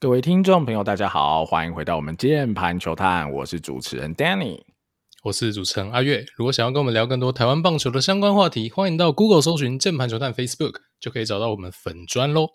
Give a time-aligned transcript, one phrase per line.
[0.00, 4.62] 各位听众朋友，大家好，欢迎回到我们键盘球探，我是主持人 Danny，
[5.24, 6.24] 我是主持人阿月。
[6.36, 12.50] 如果想要跟我们聊更多台湾棒球的相关话题，欢迎到 Google 搜寻键盘球探 Facebook，就可以找到我们粉砖喽。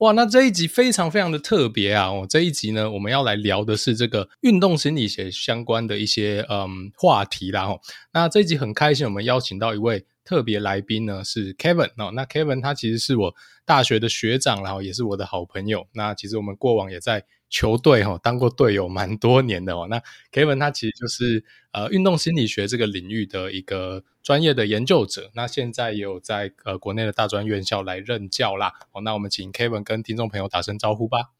[0.00, 2.08] 哇，那这一集非常非常的特别啊！
[2.08, 7.62] 哦，这一集呢，我们要来聊的是这个运动心理学相关的一些嗯话题啦。
[7.62, 7.80] 哦，
[8.12, 12.10] 那这一集很开心，我们邀请到一位特别来宾呢，是 Kevin 哦。
[12.14, 13.34] 那 Kevin 他其实是我
[13.64, 15.86] 大学的学长，然后也是我的好朋友。
[15.92, 19.86] 那其实我们过往也在球队哈当过队友蛮多年的哦。
[19.88, 20.02] 那
[20.32, 25.30] Kevin 他其实就是呃运动心理学这个领域的一个专业的研究者。
[25.34, 28.72] 那现在也有在呃国内的大专院校来任教啦。
[28.92, 31.30] 哦，那我们请 Kevin 跟听众朋友打声招呼吧。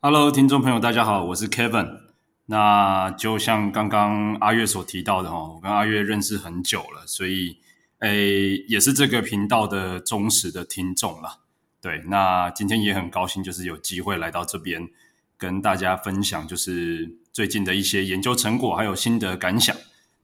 [0.00, 2.00] Hello，听众朋友大家好，我是 Kevin。
[2.46, 7.56] 那就像刚刚阿月所提到的哈，我跟阿月认识很久了，所以
[8.00, 11.40] 诶也是这个频道的忠实的听众了。
[11.80, 14.88] 对，那今天也很高兴，就是有机会来到这边。
[15.36, 19.76] 跟大家分享就是最近的一些研究成果，还有心得感想。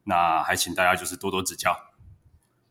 [0.04, 1.76] 那还请大家就是多多指教。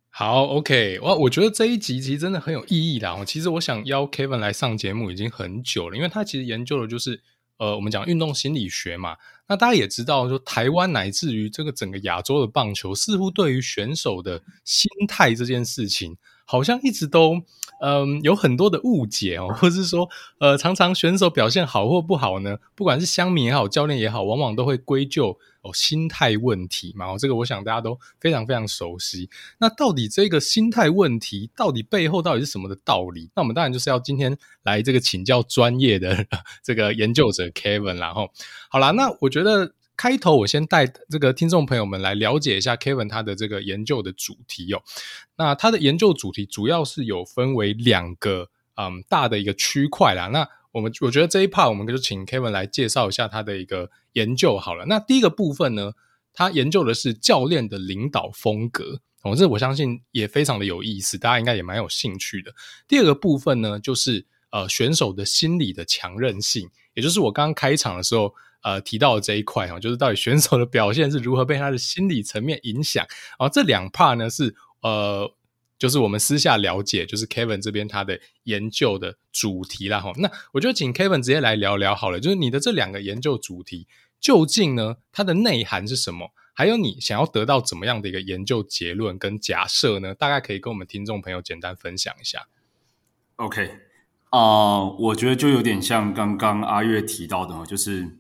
[0.09, 3.23] 好，OK，哇，我觉得这一集其实真的很有意义啦。
[3.25, 7.22] 其实我想邀 Kevin 来上节目已经很久了，因为他其实研究的就是
[7.60, 9.16] 呃，我们讲运动心理学嘛。
[9.48, 17.44] 那大家也知道，就台湾乃至于这个整个亚洲的棒球，似乎对于选手的心态这件事情，好像一直都。
[17.80, 27.13] 嗯，有很多的误解哦，或者是说，呃，常常选手表现好或不好呢，不管是乡民也好，教练也好，往往都会归咎哦心态问题嘛。
[27.13, 29.30] 哦，这个我想大家都非常非常熟悉。
[29.59, 33.30] 那到底这个心态问题，到底背后到底是什么的道理？
[33.35, 36.25] 那我们当然就是要今天来这个请教专业的
[36.63, 38.30] 这个研究者 Kevin 然后，
[38.69, 39.73] 好啦，那我觉得。
[40.00, 44.81] 开头我先带这个听众朋友们来了解一下 Kevin 他的这个研究的主题哦。
[45.36, 50.28] 那他的研究主题主要是有分为两个嗯大的一个区块啦。
[50.28, 54.86] 那我们我觉得这一 part 我们就请 Kevin 来介绍一下他的一个研究好了。
[54.86, 55.91] 那第一个部分呢，
[56.31, 62.53] 他研究的是教练的领导风格哦，这我相信也非常的有意思，大家应该也蛮有兴趣的。
[62.88, 68.34] 第二个部分呢，就是呃选手的心理的强韧性，也就是我刚刚开场的时候。
[68.62, 73.06] 呃，提到的这一块哈，就是到底选手的表现是如何被他的心理层面影响。
[73.40, 75.34] 然后这两 part 呢是呃，
[75.78, 80.12] 就是我们私下了解，就是 Kevin 这边他的研究的主题啦哈。
[80.18, 83.88] 那我就请 Kevin 直接来聊聊好了，就是你的这两个研究主题
[84.19, 86.34] 究竟呢，它的内涵是什么？
[86.53, 90.14] 还有你想要得到怎么样的一个研究结论跟假设呢？
[90.14, 92.48] 大概可以跟我们听众朋友简单分享一下。
[93.38, 93.80] OK，
[94.31, 98.19] 啊、我觉得就有点像刚刚阿月提到的，就是。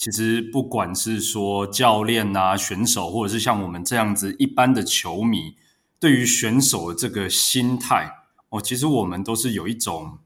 [0.00, 5.56] 其实不管是说教练啊、选手，或者是像我们这样子一般的球迷，
[5.98, 8.10] 对于选手的这个心态
[8.48, 10.16] 哦，其实我们都是有一种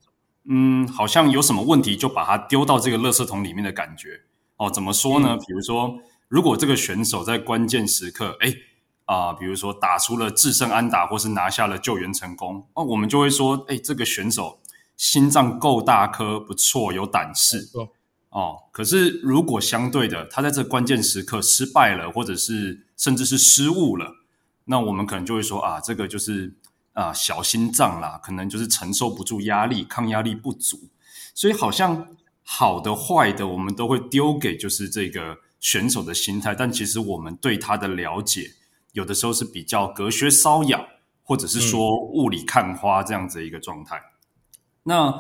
[0.44, 4.20] 嗯，好像有什么问题就把它丢到这个垃圾桶里面的感觉
[4.58, 4.70] 哦。
[4.70, 5.36] 怎么说呢？
[5.36, 5.98] 比如说，
[6.28, 8.54] 如果这个选手在关键时刻，哎
[9.06, 14.60] 啊、呃，比如说打出了制胜安打，或是拿下了救援成功，哦，我们就会说，哎，这个选手
[14.96, 17.68] 心脏够大颗，不错，有胆识。
[18.34, 24.12] 哦，可是如果相对的，他在这关键时刻失败了，或者是甚至是失误了，
[24.64, 26.52] 那我们可能就会说啊，这个就是
[26.94, 30.88] 啊小心脏啦，可能就是承受不住压力，抗压力不足。
[31.32, 32.08] 所以好像
[32.42, 38.50] 好的坏的，我们都会丢给就是这个选手的心态，但其实我们对他的了解，
[38.94, 40.84] 有的时候是比较隔靴搔痒，
[41.22, 43.96] 或者是说雾里看花这样子的一个状态。
[43.98, 44.02] 嗯、
[44.82, 45.12] 那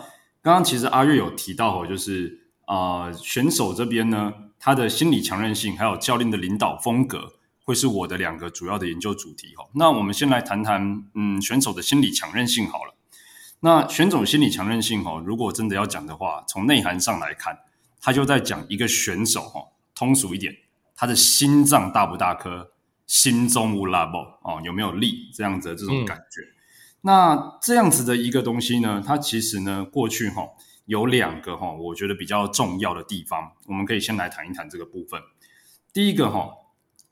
[0.42, 2.40] 刚刚其实阿月有提到哦，就是。
[2.66, 9.66] 啊、呃，选手这边呢，他的心理强韧性，还有教练的领导风格，会是我的两个主要的研究主题哈。
[9.74, 12.94] 那我们先来谈谈，嗯，选手的心理强韧性好了。
[13.60, 17.58] 那选手心理强韧性哈，如果真的要讲的话，从内涵上来看，
[18.00, 19.60] 他就在讲一个选手哈，
[19.94, 20.54] 通俗一点，
[20.96, 22.70] 他的心脏大不大颗，
[23.06, 26.40] 心中无拉不哦，有没有力这样子的这种感觉。
[26.40, 26.54] 嗯、
[27.02, 30.48] 那这样子的一个东西呢，它其实呢，过去哈。
[30.86, 35.20] 有两个哈，我觉得比较重要的地方，我们可以先来谈一谈这个部分。
[35.92, 36.50] 第一个哈，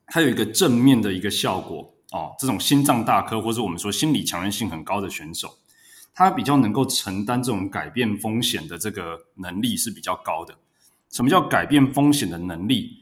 [0.07, 5.59] 它有一个正面的一个效果哦，这种心脏大科或者我们说心理强韧性很高的选手，
[6.13, 10.55] 他比较能够承担这种改变风险的这个能力是比较高的。
[11.11, 12.99] 什么叫改变风险的能力？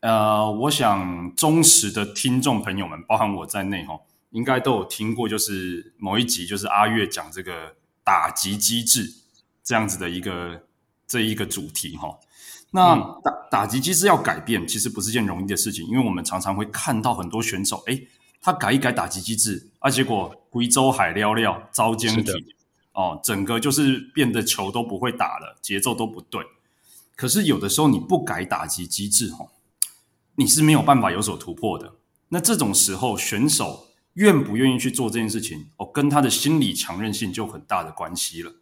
[0.00, 3.98] 呃，我想忠实的听众朋友们，包含我在内哈，
[4.30, 9.23] 应该都有听过，就是某一集就是阿月讲这个打击机制。
[9.64, 10.62] 这样子的一个
[11.06, 12.18] 这一个主题哈，
[12.70, 17.98] 那打打击机制要改变，其实不是件容易的事情，因为我们常常会看到很多选手，哎，
[18.40, 22.32] 他改一改打击机制，啊，结果贵州海撩撩遭奸体
[22.92, 26.44] 哦，整个就是变得球都不会打了，节奏都不对。
[27.16, 29.50] 可是有的时候你不改打击机制，吼，
[30.34, 31.94] 你是没有办法有所突破的。
[32.28, 38.52] 那这种时候，选手愿不愿意去做这件事情，哦，跟他的心理强韧性就很大的关系了。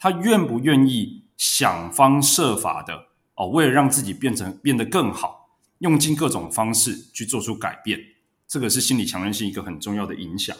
[0.00, 3.06] 他愿不愿意想方设法的，
[3.36, 8.00] 哦，为了让自己变成变得更好，用尽各种方式去做出改变，
[8.48, 10.56] 这个是心理强韧性一个很重要的影响。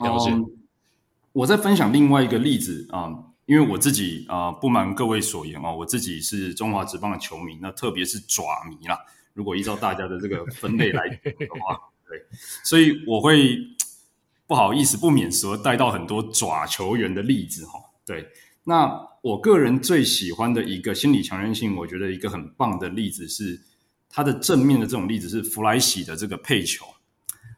[0.00, 0.30] 了解。
[0.32, 0.50] 嗯，
[1.32, 3.06] 我再分享另外一个例子啊。
[3.06, 8.96] 嗯因为我自己啊、呃，不瞒各位所言哦，我自己是中华职棒的球迷，那特别是爪迷啦。
[9.34, 11.18] 如果依照大家的这个分类来的
[11.60, 11.76] 话，
[12.08, 12.24] 对，
[12.62, 13.58] 所以我会
[14.46, 17.72] 不好意思不免说带到很多爪球员的例子哈。
[18.06, 18.28] 对，
[18.64, 18.90] 那
[19.22, 23.60] 我个人最喜欢的一个心理强韧性，我觉得一个很棒的例子是
[24.08, 26.84] 它的正面的这种例子是弗莱喜的这个配球。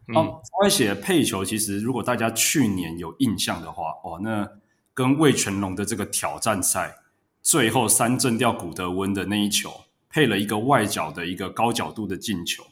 [0.09, 4.49] 嗯，弗莱喜的配球，其实如果大家去年有印象的话，哦，那。
[4.97, 6.95] 跟魏全龙的这个挑战赛，
[7.43, 9.69] 最后三振掉古德温的那一球，
[10.09, 12.63] 配了一个外角的一个高角度的进球。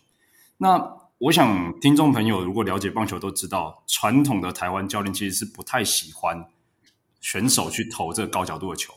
[0.58, 0.80] 那
[1.18, 6.46] 我想听众朋友如果了解棒球都知道，传统的台湾教练其实是不太喜欢
[7.22, 8.92] 选手去投这个高角度的球，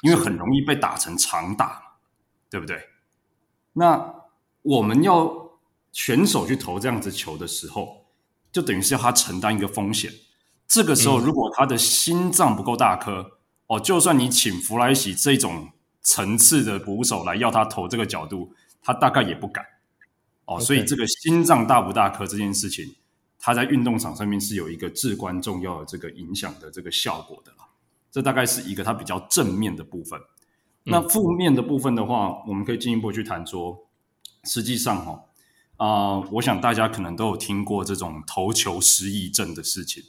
[0.00, 1.82] 因为很容易被打成长打嘛，
[2.48, 2.80] 对不对？
[3.74, 4.14] 那
[4.62, 5.30] 我们要
[5.92, 8.06] 选手去投这样子球的时候，
[8.50, 10.10] 就等于是要他承担一个风险。
[10.66, 13.30] 这个时候，如果他的心脏不够大颗，嗯、
[13.66, 15.70] 哦，就算你请弗莱喜这种
[16.02, 18.52] 层次的捕手来要他投这个角度，
[18.82, 19.64] 他大概也不敢。
[20.46, 22.96] 哦.所以这个心脏大不大颗这件事情，
[23.46, 27.58] 他在运动场上面是有一个至关重要的这个影响的这个效果的啦。
[28.10, 30.18] 这大概是一个它比较正面的部分。
[30.18, 33.86] 嗯、那负面的部分的话，我们可以进一步去谈说，
[34.42, 35.22] 实际上哈、哦，
[35.76, 40.02] 啊、呃，我想大家可能都有听过这种投球失忆症的事情。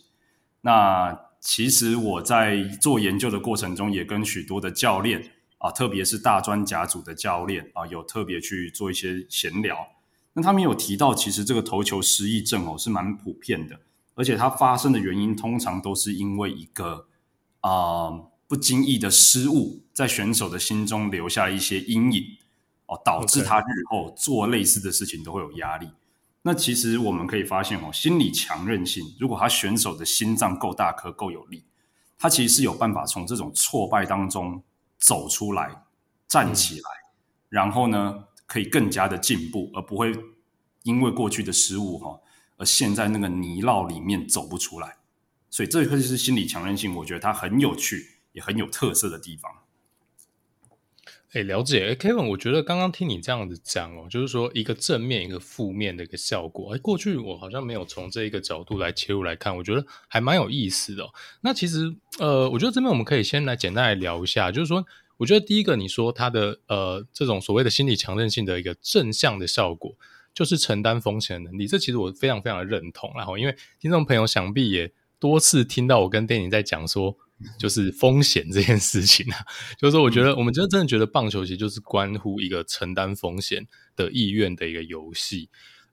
[0.61, 9.77] 那其实我在做研究的过程中，也跟许多的教练啊，特别是大专甲组的教练啊，有特别去做一些闲聊。
[10.37, 13.79] 那他们有提到，其实这个头球失忆症哦是蛮普遍的，
[14.13, 17.07] 而且它发生的原因通常都是因为一个
[17.61, 22.23] 啊、呃、不经意的失误，在选手的心中留下一些阴影
[22.85, 25.89] 哦，导致他日后做类似的事情都会有压力。
[26.43, 31.63] 那其实我们可以发现哦，心理强韧性，如果他选手的心脏够大颗、够有力，
[32.15, 34.61] 他其实是有办法从这种挫败当中
[34.99, 35.83] 走出来、
[36.27, 37.09] 站起来，嗯、
[37.49, 40.11] 然后呢，可以更加的进步，而不会
[40.83, 42.19] 因为过去的失误哈，
[42.57, 44.95] 而陷在那个泥淖里面走不出来。
[45.49, 49.51] 所以这个就是心理强韧性，我觉得它很有趣，也很有特色的地方。
[51.33, 51.87] 哎，了解。
[51.89, 56.73] 哎，Kevin，我觉得刚刚听你这样子讲哦，就是说一个正面一个负面的一个效果。
[56.73, 61.05] 哎，过去我好像没有从这一个角度来切入来看，我觉得还蛮有意思的。
[61.41, 64.85] 那其实，呃，我觉得这边我们可以先来简单来聊一下，就是说，
[65.17, 69.95] 我觉得第一个你说它的呃这种所谓的心理强韧性的一个正向的效果，
[70.33, 71.67] 就是承担风险的能力。
[71.67, 73.11] 这其实我非常非常的认同。
[73.15, 77.17] 然后，因为听众朋友想必也多次听到我跟 Danny 在讲说。
[77.59, 79.37] 就是风险这件事情啊，
[79.77, 85.47] 就是说，我觉得我们真的真的觉得棒球其实就是关乎一个承担风险的意愿的一个游戏。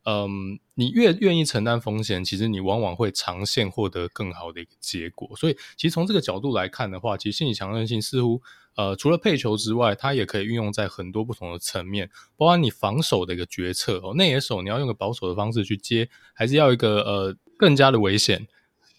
[0.05, 5.35] 嗯，你越愿意承担风险，其实你往往会长线获得更好的一个结果。
[5.37, 8.43] 所以，其实从这个角度来看的话，其实心理强韧性似乎
[8.77, 18.47] 呃，除了配球之外，它也可以运用在很多不同的层面，包括你防守的一个决策哦，内野手你要用个保守的方式去接，还是要一个呃更加的危险。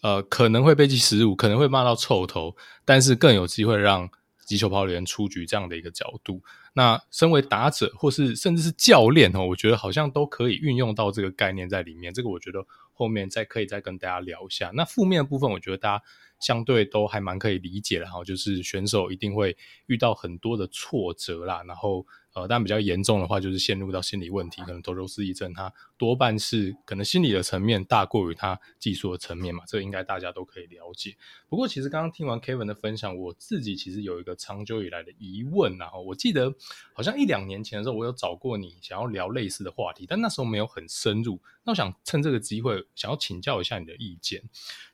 [0.02, 4.08] 呃，可能会被记失误，可能会骂到臭头，但是更有机会让
[4.44, 6.42] 击球跑垒员出局这样的一个角度。
[6.76, 12.12] 那身为打者或是甚至是教练哦，我觉得好像都可以运用到这个概念在里面。
[12.12, 12.62] 这个我觉得
[12.96, 14.72] 后面再可以再跟大家聊一下。
[14.74, 16.04] 那负面的部分，我觉得大家
[16.40, 22.04] 相对都还蛮可以理解的哈，就是选手一定会遇到很多的挫折啦，然后。
[22.36, 31.16] 呃，但比较严重的话，就是陷入到心理问题，可能投球失忆症，它多半是可能心理的层面大过于它技术的层面嘛，这应该大家都可以了解。
[31.48, 36.54] 不过，其实刚刚听完 Kevin 的分享，我自己其实有一个长久以来的疑问，然后我记得
[36.92, 41.40] 好像一两年前的时候，我有找过你，想要聊类似的话题，但那时候没有很深入。
[41.66, 44.40] 那我想趁这个机会，想要请教一下你的意见，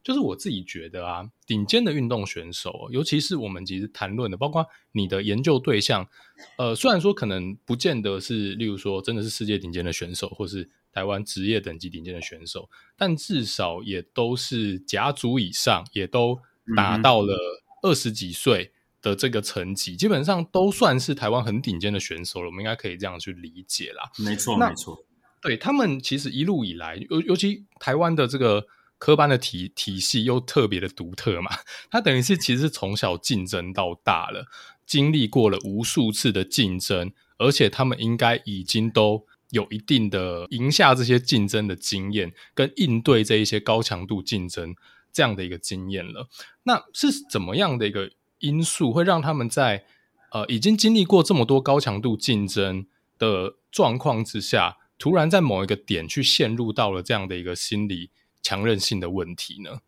[0.02, 6.08] 就是我自己觉得啊，顶尖的运动选手，尤其是我们其实谈论的，包括你的研究对象，
[6.56, 16.40] 呃，虽然说可能不见得是，例如说真的是世界顶尖的选手，或是台湾职业等级顶尖的选手，但至少也都是甲组以上，也都
[16.74, 17.36] 达到了
[17.82, 22.46] 二十几岁的这个成绩，嗯、基本上都算是台湾很顶尖的选手了。
[22.46, 24.10] 我们应该可以这样去理解啦。
[24.18, 25.04] 没错，那没错。
[25.42, 28.64] 对他们其实一路以来，尤尤其台湾的这个
[28.96, 31.50] 科班的体体系又特别的独特嘛，
[31.90, 34.46] 他等于是其实从小竞争到大了，
[34.86, 44.74] 经历过了无数次的竞争，而且他们应该已经都有一定的赢下这些竞争的经验，跟应对这一些高强度竞争
[45.12, 46.28] 这样的一个经验了。
[46.62, 49.84] 那是怎么样的一个因素会让他们在
[50.30, 52.86] 呃已经经历过这么多高强度竞争
[53.18, 59.80] 的状况之下，突然在某一个点去陷入到了这样的一个心理强韧性的问题呢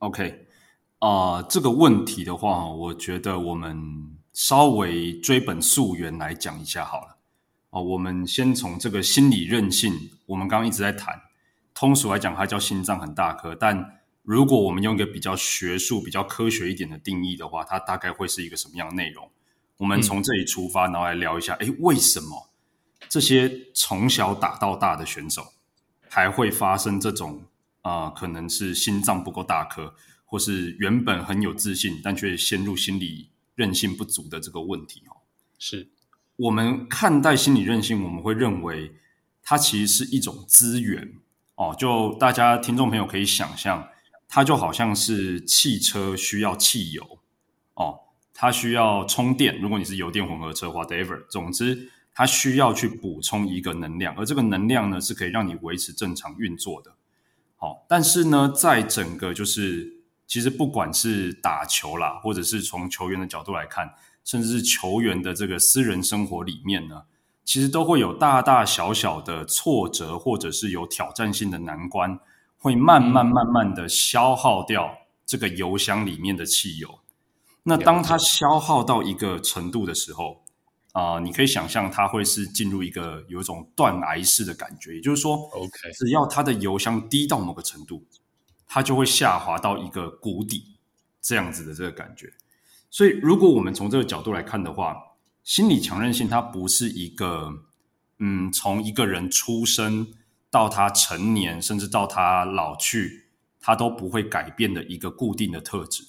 [0.00, 0.44] ？OK，
[0.98, 7.16] 啊、这个问题的话，我觉得我们稍微追本溯源来讲一下好了。
[7.70, 11.18] 哦，我们先从这个心理韧性，我们刚刚一直在谈，
[11.72, 13.54] 通俗来讲，它叫心脏很大颗。
[13.54, 19.30] 但如果我们用一个比较学术、比较科学一点的定义的话，它大概会是一个什么样的内容？
[19.78, 22.49] 我们从这里出发，然后来聊一下，诶，为什么？
[23.08, 25.52] 这些从小打到大的选手，
[26.08, 27.44] 还会发生这种
[27.82, 35.16] 啊、呃，可能是心脏不够大颗，或是原本很有自信，但却陷入心理韧性不足的这个问题哦。
[35.58, 35.88] 是
[36.36, 38.94] 我们看待心理韧性，我们会认为
[39.42, 41.14] 它其实是一种资源
[41.56, 41.74] 哦。
[41.76, 43.88] 就大家听众朋友可以想象，
[44.28, 47.18] 它就好像是汽车需要汽油
[47.74, 47.98] 哦，
[48.32, 49.60] 它需要充电。
[49.60, 51.90] 如果你是油电混合车，whatever，总之。
[52.20, 56.92] 它需要去补充一个能量，而这个能量呢，是可以让你维持正常运作的。
[57.56, 59.90] 好，但是呢，在整个就是，
[60.26, 67.04] 其实不管是打球啦，或者是从球员的角度来看，甚至是球员的这个私人生活里面呢，
[67.42, 72.20] 其实都会有大大小小的挫折，或者是有挑战性的难关，
[72.58, 76.98] 会慢慢慢慢的消耗掉这个油箱里面的汽油。
[77.62, 80.42] 那当它消耗到一个程度的时候，
[80.92, 88.04] 啊、呃，你可以想象它会是进入一个有一种断崖式的感觉，也就是说，OK，只要它的油箱低到某个程度，
[88.66, 90.78] 它就会下滑到一个谷底，
[91.20, 92.32] 这样子的这个感觉。
[92.90, 94.96] 所以，如果我们从这个角度来看的话，
[95.44, 97.52] 心理强韧性它不是一个，
[98.18, 100.08] 嗯，从一个人出生
[100.50, 103.26] 到他成年，甚至到他老去，
[103.60, 106.02] 他都不会改变的一个固定的特质。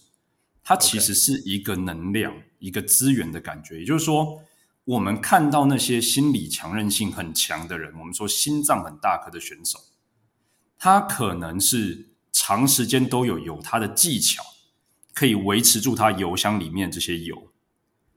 [0.63, 4.41] 它其实是一个能量.一个资源的感觉，也就是说。
[4.91, 9.79] 我们看到那些心理强韧性很强的人，我们说心脏很大颗的选手，
[10.77, 14.43] 他可能是长时间都有有他的技巧，
[15.13, 17.47] 可以维持住他油箱里面这些油。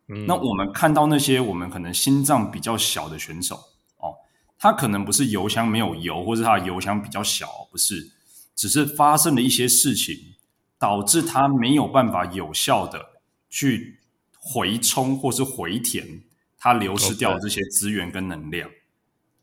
[0.09, 0.27] 嗯。
[0.27, 3.55] 那我们看到那些我们可能心脏比较小的选手，
[3.99, 4.17] 哦，
[4.59, 8.11] 他可能不是油箱没有油，或者他的油箱比较小，不是，
[8.57, 10.35] 只是发生了一些事情，
[10.77, 14.01] 导致他没有办法有效的去
[14.33, 16.25] 回充或是回填。
[16.65, 18.71] 它流失掉这些资源跟能量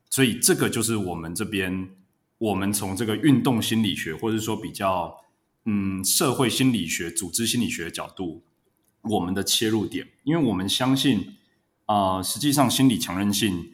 [0.10, 1.88] 所以这个就是我们这边，
[2.40, 5.16] 我们从这个运动心理学，或者说比较
[5.66, 8.42] 嗯社会心理学、组织心理学的角度，
[9.04, 11.36] 我们的切入点，因为我们相信
[11.86, 13.74] 啊、呃，实际上心理强韧性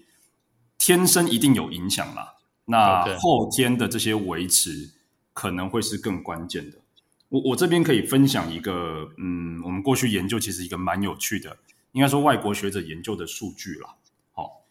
[0.78, 2.34] 天生一定有影响啦，
[2.66, 4.92] 那后天的这些维持
[5.32, 6.78] 可能会是更关键的。
[7.30, 11.58] 我我这边可以分享一个，嗯，我们过去研究其实一个蛮有趣的。
[11.94, 13.96] 应该说，外国学者研究的数据了，
[14.34, 14.66] 好，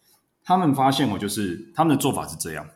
[0.45, 2.69] 他们发现哦，就是他们的做法是这样，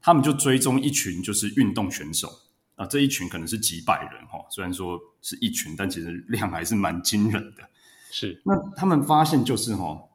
[0.00, 2.28] 他们就追踪一群就是运动选手
[2.76, 7.68] 啊，这一群可能是几百人哈，虽然说是一群，但其实量还是蛮惊人的。
[8.10, 10.08] 是，那他们发现就是哈，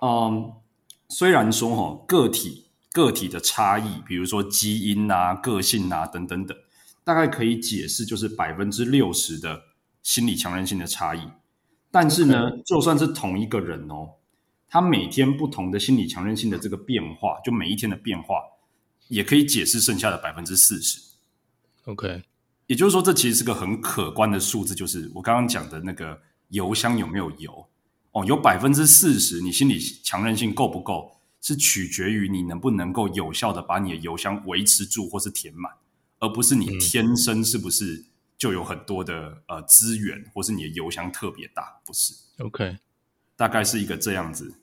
[0.00, 0.52] 嗯，
[1.08, 6.56] 虽然说哈个体个体的差异，比如说基因啊、个性啊等等等，
[7.04, 9.62] 大概可以解释就是百分之六十的
[10.02, 11.20] 心理强韧性的差异。
[11.90, 14.10] 但是呢就算是同一个人哦，
[14.68, 18.36] 他每天不同的心理强韧性的这个变化，就每一天的变化，
[19.08, 21.00] 也可以解释剩下的百分之四十。
[21.86, 22.22] OK，
[22.68, 26.20] 也就是说，这其实是个很可观的数字，就是我刚刚讲的那个
[26.50, 27.66] 油箱有没有油
[28.12, 35.72] 哦，有百分之四十，你心理强韧性够不够，是取决于你能不能够有效的把你的油箱维持住或是填满，
[36.20, 38.04] 而不是你天生是不是、嗯。
[38.40, 42.78] 就有很多的呃资源，或是你的邮箱特别大，不是？OK，
[43.36, 44.54] 大概是一个这样子，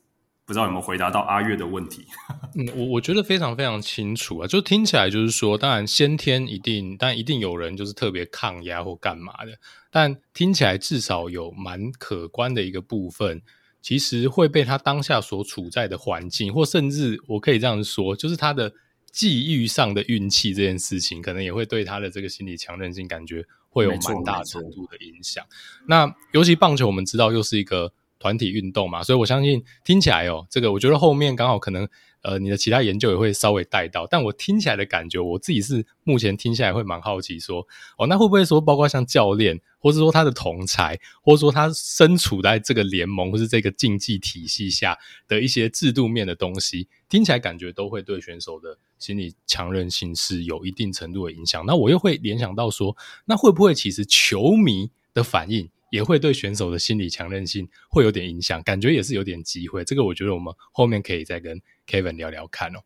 [0.45, 2.07] 不知道有没有回答到阿月的问题？
[2.57, 9.59] 嗯，我我觉得非常非常清楚啊，就听起来就是说，当然先天一定，但一定有人就是特别抗压或干嘛的，
[9.91, 13.43] 但听起来至少有蛮可观的一个部分，
[13.83, 18.73] 其实会被他当下所处在的环境，或甚至我可以这样说，就是他的
[19.11, 23.45] 际遇上的运气这件事情，可能也会对他的这个心理强韧性感觉。
[23.77, 25.45] 会有蛮大程度的影响。
[25.87, 31.87] 那尤其棒球，我们知道又是一个团体运动嘛，所以我相信听起来哦，这个我觉得后面刚好可能
[32.21, 37.65] 呃你的其他研究也会稍微带到，但我听起来的感觉，我自己是目前听下来会蛮好奇说，
[37.97, 44.97] 哦，那会不会说包括像教练，或者说他的同才，或者说他身处在这个联盟或是这个竞技体系下
[45.27, 51.63] 的一些制度面的东西，听起来感觉都会对选手的心理强韧性是有一定程度的影响。
[51.65, 55.69] 那我又会联想到说，那会不会其实球迷的反应？
[55.89, 59.83] 也会对选手的心理强韧性会有点影响，感觉也是有点机会。
[59.83, 62.79] 这个我觉得我们后面可以再跟 Kevin 聊聊看哦。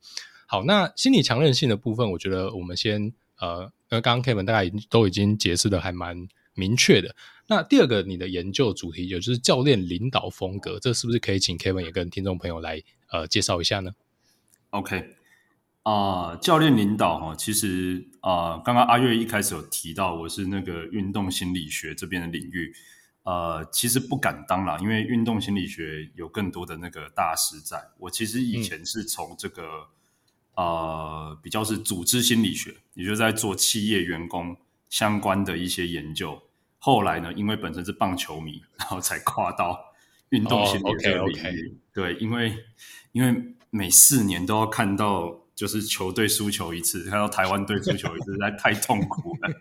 [0.46, 7.16] 好，那心理强韧性的部分，我觉得我们先呃，因为刚刚 Kevin 大概已都已经解释的还蛮明确的。
[7.48, 13.92] 那第二个你的研究主题，也就是教练领导风格，这是不是可以请 Kevin 也跟听众朋友来呃介绍一下呢
[14.72, 15.21] ？OK。
[15.84, 22.72] 啊、呃，教练领导哈，其实啊、呃，刚刚阿月一开始有提到，我是那个运动心理学这边的领域，
[23.24, 27.90] 呃，其实不敢当啦，因为运动心理学有更多的那个大师在。
[27.98, 29.88] 我其实以前是从这个、
[30.54, 34.56] 嗯、呃，比较是组织心理学，也就是在做企业员工
[34.88, 36.44] 相关的一些研究。
[36.78, 39.80] 后来呢，因为本身是棒球迷，然后才跨到
[40.30, 41.40] 运动心理学这个领域。
[41.40, 41.74] Oh, okay, okay.
[41.92, 42.66] 对，因为
[43.14, 45.41] 因为每四年都要看到。
[45.62, 49.54] 就是球队输球一次，看到台湾队输球一次，实在太痛苦了。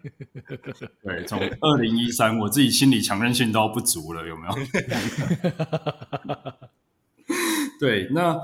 [1.05, 4.55] 对，从二零一三，我自己心理强韧性都要不足了，有没有？
[7.79, 8.35] 对，那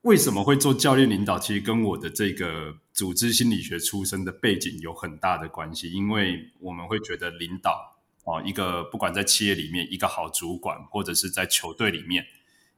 [0.00, 1.38] 为什么会做教练领导？
[1.38, 12.24] 其实跟我的这个组织心理学出身的背景有很大的关系，因为我们会觉得领导哦，一个不管在企业里面一个好主管，或者是在球队里面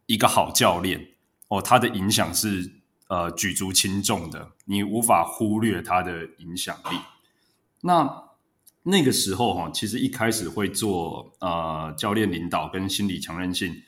[0.07, 1.11] 一个好教练
[1.47, 2.83] 哦，他的影响是。
[3.09, 6.97] 呃，举足轻重的，你无法忽略它的影响力。
[7.83, 8.25] 那
[8.83, 13.83] 那个时候哈，其实一开始会做呃教练领导跟心理强韧性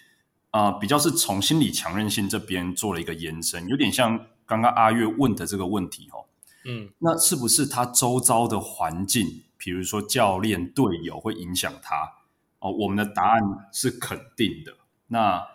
[0.50, 6.20] 啊、呃，比较是从心理强韧性这边做了一个延伸，有点像刚刚阿月问的这个问题哈。
[6.64, 12.12] 嗯，那是不是他周遭的环境，比如说教练、队友会影响他？
[12.58, 13.40] 哦，我们的答案
[13.72, 14.74] 是肯定的。
[15.08, 15.46] 那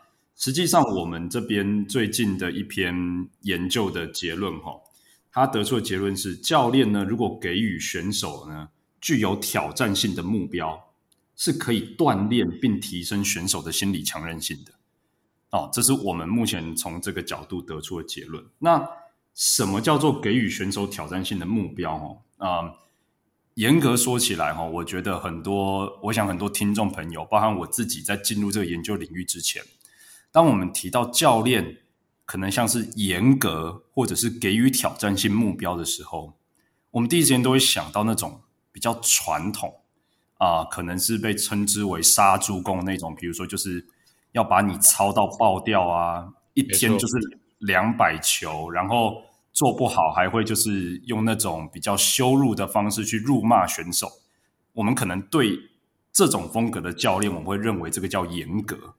[0.44, 2.96] 实际上，我们这边最近的一篇
[3.42, 4.72] 研究的结论，哈，
[5.32, 10.84] 他得出的结论是，教练呢，如果给予选手呢具有挑战性的目标，
[11.36, 14.74] 是可以锻炼并提升选手的心理强韧性的。
[15.51, 18.44] 哦，这是我们目前从这个角度得出的结论。
[18.58, 18.84] 那
[19.36, 22.00] 什么叫做给予选手挑战性的目标？
[22.40, 22.74] 哈，啊，
[23.54, 29.64] 严格说起来，哈，我觉得很多，我想很多听众朋友，包含我自己，在进入这个研究领域之前。
[30.31, 31.79] 当我们提到教练
[32.25, 36.33] 可能像是严格或者是给予挑战性目标的时候，
[36.91, 38.41] 我们第一时间都会想到那种
[38.72, 39.81] 比较传统
[40.37, 43.85] 啊、呃，可能是被称之为杀猪工那种，比如说就是
[44.31, 47.13] 要把你操到爆掉啊，一天就是
[47.59, 54.09] 两百球，然后做不好还会就是用那种比较羞辱的方式去辱骂选手。
[54.72, 55.59] 我们可能对
[56.13, 58.96] 这种风格的教练，我们会认为这个叫严格。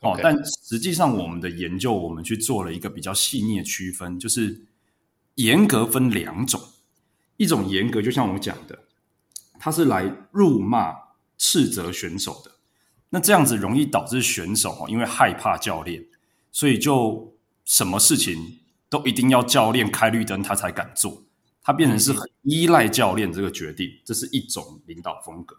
[0.00, 0.20] 哦，Okay.
[0.22, 4.64] 但实际上我们的研究，我们去做了一个比较细腻的区分，就是
[5.34, 6.60] 严格分两种，
[7.36, 8.78] 一种严格就像我讲的，
[9.58, 10.94] 他是来辱骂、
[11.36, 12.52] 斥责选手的，
[13.10, 16.06] 那这样子容易导致选手哦，因为害怕教练，
[16.52, 17.34] 所以就
[17.64, 21.24] 什么事情都一定要教练开绿灯他才敢做，
[21.60, 25.56] 他变成是很依赖教练这个决定，这是一种领导风格。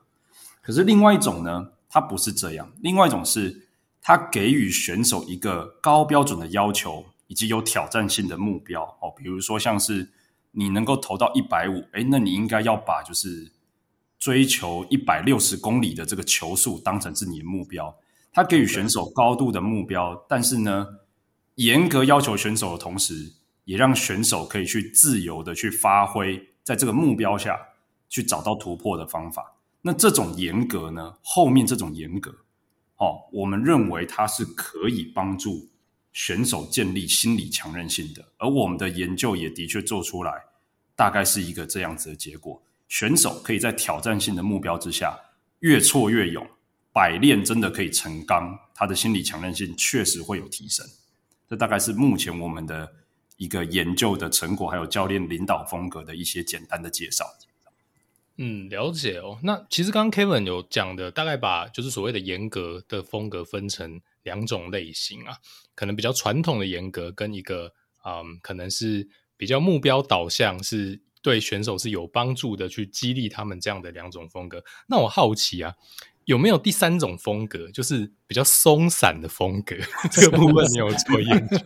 [0.62, 3.66] 可是另外一种呢，他不是这样，另外一种是。
[4.10, 10.10] 他给予选手一个高标准的要求，以及有挑战性的目标哦，比如说像是
[10.50, 13.52] 你能够投到一百五，诶，那你应该要把就是
[14.18, 17.96] 追求一百六十公里的这个球速当成是你的目标。
[18.34, 20.88] 他给予选手高度的目标，但是呢，
[21.54, 23.34] 严格要求选手的同时，
[23.66, 27.56] 也让选手可以去自由的去发挥，在这个目标下
[28.10, 29.54] 去找到突破的方法。
[29.84, 32.34] 那这种严格呢，后面这种严格。
[33.00, 35.68] 哦，我们认为它是可以帮助
[36.12, 40.34] 选手建立心理强韧性的，而我们的研究也的确做出来，
[40.96, 45.18] 大概是一个这样子的结果：选手可以在挑战性的目标之下
[45.60, 46.46] 越挫越勇，
[46.92, 50.86] 百炼真的可以成钢，他的心理强韧性确实会有提升。
[51.48, 52.92] 这大概是目前我们的
[53.38, 57.26] 一个研究的成果，还有教练领导风格的一些简单的介绍。
[58.42, 59.38] 嗯，了解哦。
[59.44, 65.36] 那其实刚刚 Kevin 有讲的，大概把就是所谓的严格的风格分成两种类型啊，
[65.76, 67.74] 可能比较传统的严格，跟一个
[68.06, 74.64] 嗯，可能是比较目标导向，是对选手是有帮助的，去激励他们这样的两种风格。
[74.88, 75.76] 那我好奇啊，
[76.24, 79.76] 有没有第三种风格，就是比较松散的风格？
[80.10, 81.58] 这个部分你有做研究？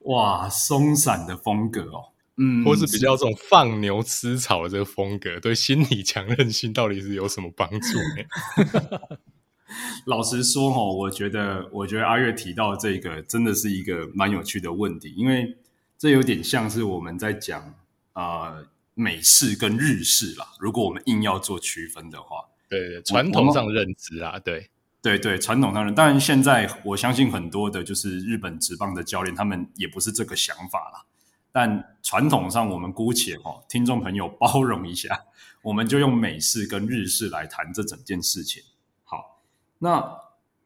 [0.12, 8.98] 哇，松散的风格哦，嗯，或是比较这种放牛吃草的这个风格，对心理强韧性到底是有什么帮助呢？
[10.06, 15.56] 老实说哦，我觉得，我觉得阿月提到这个真的是一个蛮有趣的问题，因为
[15.98, 17.74] 这有点像是我们在讲
[18.14, 20.46] 啊、呃、美式跟日式啦。
[20.58, 22.36] 如果我们硬要做区分的话，
[22.68, 24.70] 对对，传统上认知啊，对
[25.02, 25.94] 对对，传统上认。
[25.94, 31.04] 当然，现在我相信很多的就是日本职棒的教练，他们也不是这个想法啦。
[31.52, 35.24] 但传统上，我们姑且哈，听众朋友包容一下，
[35.62, 38.62] 我们就用美式跟日式来谈这整件事情。
[39.04, 39.42] 好
[39.78, 40.18] 那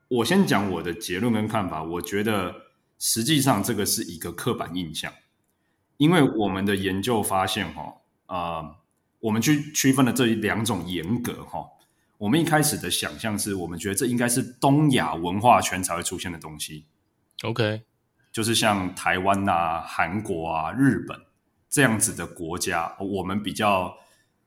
[0.08, 1.82] 我先讲我的结论跟看法。
[1.82, 2.54] 我觉得
[2.98, 5.12] 实际上这个是一个刻板印象，
[5.96, 7.94] 因为我们的研究发现，哈，
[8.26, 8.76] 呃，
[9.20, 11.66] 我们去区分了这两种严格，哈。
[12.16, 16.86] 我们一开始的想象是我们觉得这应该是东亚文化圈才会出现的东西。
[17.42, 17.82] OK，
[18.34, 21.18] 就是像台湾啊、韩国啊、日本
[21.70, 23.96] 这样子的国家，我们比较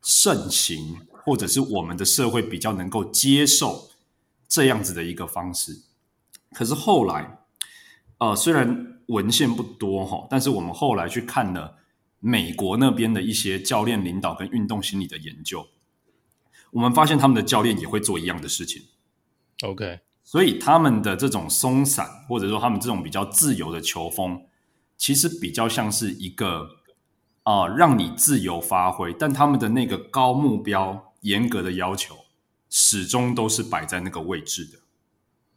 [0.03, 3.89] 盛行，或者是我们的社会比较能够接受。
[4.49, 5.73] 这样子的一个方式，
[6.53, 7.37] 可是后来，
[8.17, 11.75] 呃，虽然文献不多哈，但是我们后来去看了
[12.21, 15.67] 美国那边的一些教练领导跟运动心理的研究，
[16.71, 18.81] 我们发现他们的教练也会做一样的事情。
[19.63, 24.41] OK，所以他们的这种松散，或者说他们这种比较自由的球风，
[24.97, 26.67] 其实比较像是一个
[27.43, 32.13] 啊、呃，让你自由发挥，但他们的那个高目标、严格的要求。
[32.69, 34.77] 始终都是摆在那个位置的，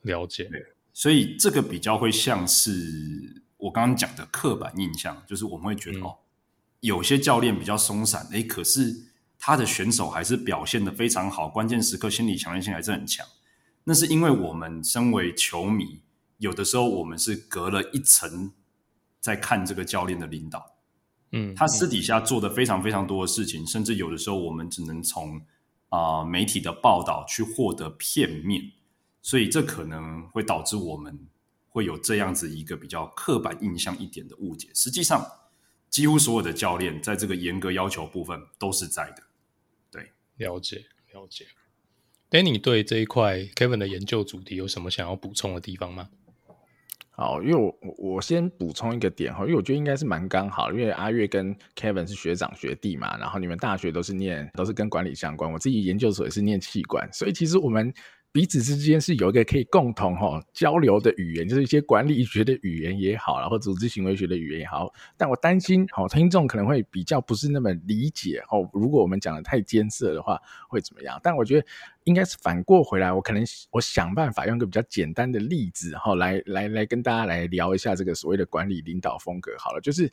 [0.03, 0.49] 了解。
[0.93, 6.19] 所以这个比较会像是我刚刚讲的刻板印象，就是我们会觉得、嗯、哦，
[6.79, 8.95] 有些教练比较松散，诶，可是
[9.41, 13.27] 他的选手还是表现的非常好，关键时刻心理强韧性还是很强。
[13.85, 16.01] 那是因为我们身为球迷，
[16.39, 18.53] 有的时候我们是隔了一层
[19.21, 20.77] 在看这个教练的领导，
[21.33, 25.41] 嗯，他私底下做的非常非常多的事情，甚至有的时候我们只能从。
[25.93, 28.63] 啊、呃，媒体的报道去获得片面，
[29.23, 31.19] 所以这可能会导致我们
[31.69, 34.69] 会有这样子一个比较刻板印象一点的误解。
[34.73, 35.27] 实际上，
[35.89, 39.23] 几乎所有的教练在这个严格要求部分都是在的。
[39.91, 41.45] 对，了解了解。
[42.31, 46.09] Danny 对这一块 Kevin 的研究主题有什么想要补充的地方吗？
[47.11, 57.93] 好，因为我我先补充一个点哈，因为我觉得应该是蛮刚好，因为阿月跟 Kevin 是学长学弟嘛，然后你们大学都是念都是跟管理相关，我自己研究所也是念企管，所以其实我们。
[58.33, 64.89] 彼此之间是有一个可以共同哈交流的语言，就是一些管理学的语言也好，然后组织行为学的语言也好。
[65.17, 68.71] 但我担心，好听众可能会比较不是那么理解哦。
[68.73, 71.19] 如果我们讲的太艰涩的话，会怎么样？
[71.25, 71.67] 但我觉得
[72.11, 79.53] 应该是反过回来，我可能我想办法用一个比较简单的例子哈，来来来跟大家来聊一下这个所谓的管理领导风格。
[79.59, 80.11] 好了，就是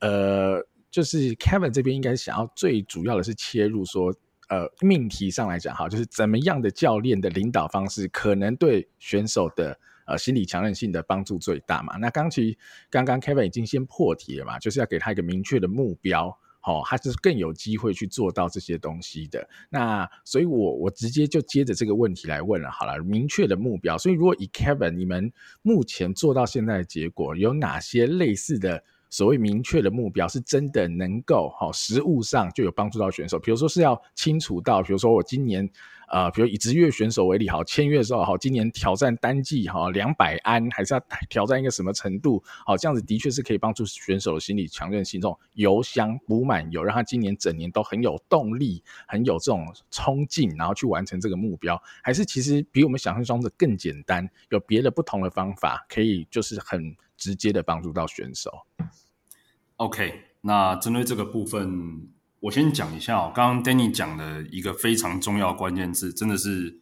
[0.00, 4.14] 呃，就是 Kevin 这边应该想要最主要的是切入说。
[4.50, 11.98] 呃，命题上来讲，哈，就是怎么样的教练的领导方式可能对选手的呃心理强韧性的帮助最大嘛？
[11.98, 12.56] 那刚其
[12.88, 19.48] 刚刚 Kevin 已经先破题了嘛，就是要给他一个明确的目标，哦，他是更有机会去做到这些东西的。
[19.70, 23.96] 那所以我我直接就接着这个问题来问了，好了，明确的目标。
[23.96, 28.82] 所以如果以 Kevin 你们目前做到现在的结果，有哪些类似的？
[29.10, 33.38] 所谓明确的目标，是真的能够哈，实物上就有帮助到选手。
[33.38, 35.68] 比如说是要清楚到，比如说我今年，
[36.08, 42.42] 呃，比如以职业选手为例，好，签约的时候，好，今年挑战单季哈两百安，还是要挑战一个什么程度？
[42.66, 51.80] 好，这样子的确是可以帮助选手的心理强韧性，这种油箱补满油，让他今年整年都很有动力，很有这种冲劲，然后去完成这个目标。
[52.02, 56.94] 还是其实比我们想象中的更简单，有别的不同的方法，可以就是很。
[57.18, 58.50] 直接的帮助到选手。
[59.76, 62.08] OK，那针对这个部分，
[62.40, 63.30] 我先讲一下哦。
[63.34, 66.80] 刚刚 Danny 讲的一个非常重要关键字，真的是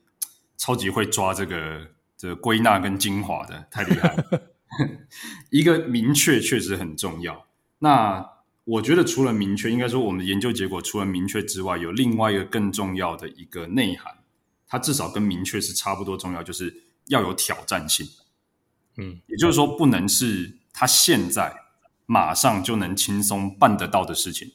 [0.57, 4.53] 超级会抓这个这个归纳跟精华的，太厉害了。
[5.51, 7.47] 一个明确确实很重要。
[7.79, 8.27] 那
[8.65, 14.19] 我觉得除了明确，应该说我们的研究结果除了明确之外，有另外一个更重要的一个内涵，
[14.67, 18.07] 它至少跟明确是差不多重要，就是要有挑战性。
[18.97, 21.55] 嗯，也就是说，不能是他现在
[22.07, 24.53] 马上就能轻松办得到的事情，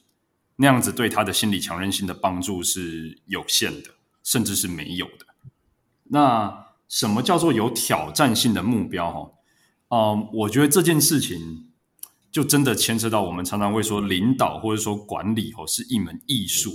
[0.55, 3.89] 那样子对他的心理强韧性的帮助是有限的，
[4.23, 5.25] 甚至是没有的。
[6.05, 9.11] 那什么叫做有挑战性的目标？
[9.11, 9.31] 哈，
[9.89, 11.69] 嗯，我觉得这件事情
[12.31, 16.71] 就真的牵涉到我们常常会说领导或者说管理，哦，是一门艺术。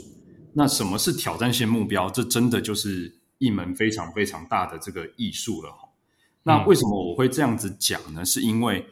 [0.55, 2.09] 那什么是挑战性目标？
[2.09, 5.71] 这真的就是一门非常非常大的这个艺术了。
[6.47, 8.25] 那为什么我会这样子讲呢？
[8.25, 8.87] 是因为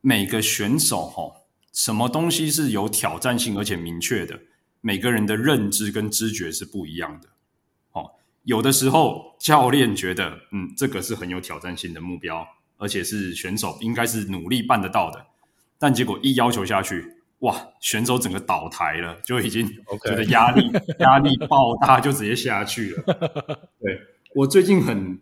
[0.00, 1.32] 每个选手哈，
[1.72, 4.40] 什么东西是有挑战性而且明确的，
[4.80, 7.28] 每个人的认知跟知觉是不一样的。
[7.92, 8.10] 哦，
[8.42, 12.44] 有的时候教练觉得，嗯，这个是很有挑战性的目标，
[12.76, 15.26] 而且是选手应该是努力办得到的，
[15.78, 17.06] 但结果一要求下去，
[17.38, 19.64] 哇，选手整个倒台了，就已经
[20.04, 23.04] 觉得压力压力爆大，就直接下去了。
[23.78, 24.00] 对，
[24.34, 25.20] 我最近很。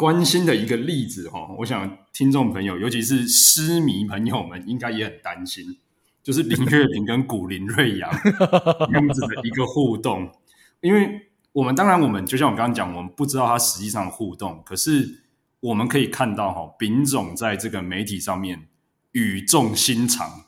[0.00, 5.76] 关心的一个例子哈，我想听众朋友，尤其是诗迷朋友们，应该也很担心，
[6.22, 10.32] 就是林月平跟古林睿炀 这样子的一个互动。
[10.80, 15.22] 因为我们当然，我们就像我刚刚讲，我们不知道他实际上互动，可是
[15.60, 18.68] 我们可以看到哈，丙总在这个媒体上面
[19.12, 20.46] 语重心长，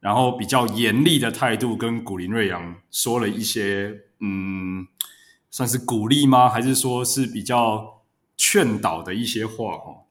[0.00, 4.86] 然后比较严厉的态度跟古林瑞阳说了一些，嗯，
[5.50, 6.48] 算是鼓励吗？
[6.48, 7.93] 还是说是比较？
[8.36, 10.04] 劝导的一些话哈，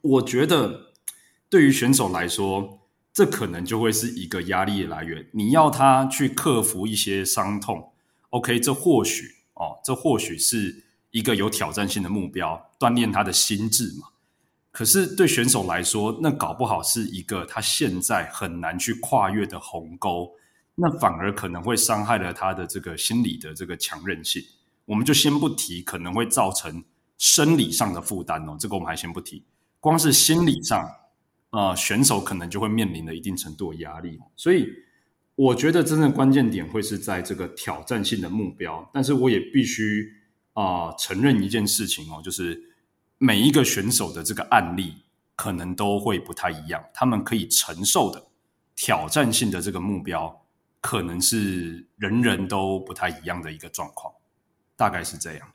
[0.00, 0.92] 我觉得
[1.50, 2.78] 对于选手来说，
[3.12, 5.26] 这可能就会是一个压力来源。
[5.32, 7.92] 你要他去克服一些伤痛
[8.30, 14.08] ，OK，这或许哦，这或许是一个有挑战性的目标，锻炼他的心智嘛。
[14.70, 20.30] 可是对选手来说，那搞不好是一个他现在很难去跨越的鸿沟，
[20.76, 24.42] 那反而可能会伤害了他的这个心理的这个强韧性。
[24.84, 26.84] 我们就先不提，可能会造成。
[27.18, 29.44] 生理上的负担哦，这个我们还先不提，
[29.80, 30.88] 光是心理上，
[31.50, 34.18] 呃，选手可能就会面临了一定程度的压力。
[34.36, 34.68] 所以，
[35.34, 38.88] 我觉得真正关键点会是在这个挑战性的目标。
[38.94, 40.12] 但是，我也必须
[40.52, 42.60] 啊、承认一件事情哦，就是
[43.18, 44.94] 每一个选手的这个案例
[45.36, 48.24] 可能都会不太一样，他们可以承受的
[48.74, 50.44] 挑战性的这个目标，
[50.80, 54.12] 可能是人人都不太一样的一个状况，
[54.76, 55.48] 大概是这样。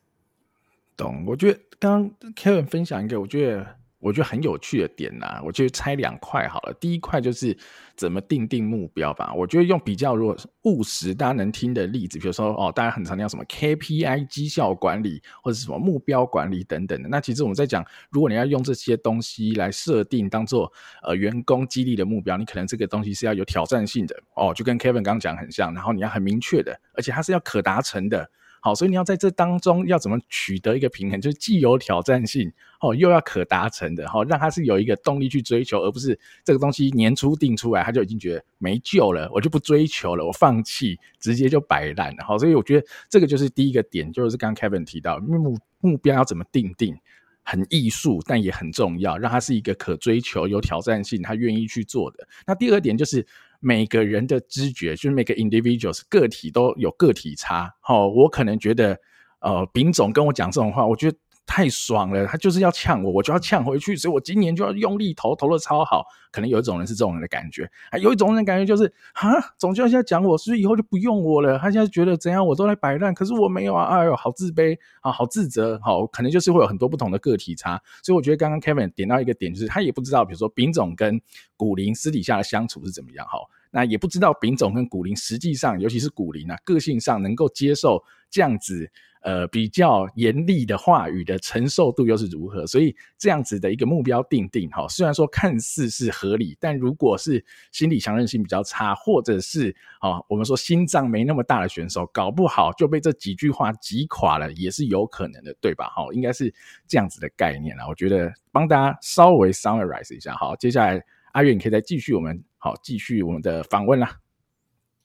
[1.03, 3.67] 懂，我觉得刚刚 Kevin 分享一个，我觉得
[3.99, 6.73] 我觉得很有趣的点呐、啊，我就拆两块好了。
[6.79, 7.57] 第一块就是
[7.97, 9.33] 怎么定定目标吧。
[9.33, 17.09] 我觉得用比较如果务实，大家能听的例子，比如说哦，大家很常讲什么 KPI 绩效管理，或者什么目标管理等等的。
[17.09, 28.29] 那其实我们在讲，如果你要用这些东西来设定当做呃员工激励的目标，你可能这个东西是要有挑战性的哦，就跟 Kevin 刚刚讲很像，然后你要很明确的，而且它是要可达成的。
[28.65, 32.49] 好，所以你要在这当中要怎么取得一个平衡，就是既有挑战性，
[32.79, 42.23] 哦，又要可达成的，好，让他是有一个动力去追求，而不是这个东西年初定出来，他就已经觉得没救了，我就不追求了，我放弃，直接就摆烂了。
[42.23, 46.95] 好，所以我觉得这个就是第一个点，就是刚刚 Kevin 提到目目标要怎么定定，
[47.43, 52.25] 很艺术，但也很重要，让他是一个可追求、有挑战性，他愿意去做的。
[52.47, 53.27] 那第二点就是。
[53.63, 57.73] 每个人的知觉，就是每个 individuals 个体都有个体差。
[57.87, 58.99] 哦，我可能觉得，
[59.39, 66.05] 呃，丙总跟我讲这种话，我觉得太爽了，他就是要呛我，我就要呛回去，所以我今年就要用力投，投的超好。
[66.31, 71.59] 可能有一种人是这种人的感觉，还有一种人感觉就是，啊，总教练现在讲我，是不是以后就不用我了？
[71.59, 77.79] 他现在觉得怎样，我都来摆烂，可是我没有啊，哎呦，好自卑啊，好自责，好，可能就是会有很多不同的个体差。
[78.01, 81.21] 所以我觉得刚刚 Kevin 点到一个点，就是他也不知道，比如说丙总跟
[81.55, 83.47] 古林私底下的相处是怎么样，好。
[83.75, 88.87] 那也不知道丙总跟古林实际上，尤其是古林啊，个性上能够接受这样子
[89.23, 92.67] 呃比较严厉的话语的承受度又是如何？
[92.67, 105.87] 所以这样子的一个目标定定，哈，虽然说看似是合理，但如果是心理强韧性比较差，或者是啊我们说心脏没那么大的选手，搞不好就被这几句话击垮了，也是有可能的，对吧？
[105.87, 106.53] 哈，应该是
[106.87, 107.87] 这样子的概念啊。
[107.87, 111.03] 我觉得帮大家稍微 summarize 一下，好，接下来。
[111.33, 114.19] 阿月，你可以再继续我们好继续我们的访问啦。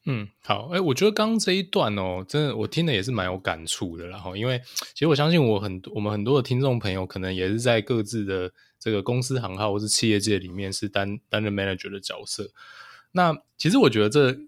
[0.06, 4.06] 嗯，好，哎、我觉得刚刚这一段哦，真的我听的也是蛮有感触的。
[4.06, 4.62] 然后，因为
[4.94, 12.48] 其实我相信我很我们很多的听众朋友，可能也是在各自的这个公司行号或是企业界里面是担担任 manager 的角色。
[13.10, 14.38] 那其实我觉得这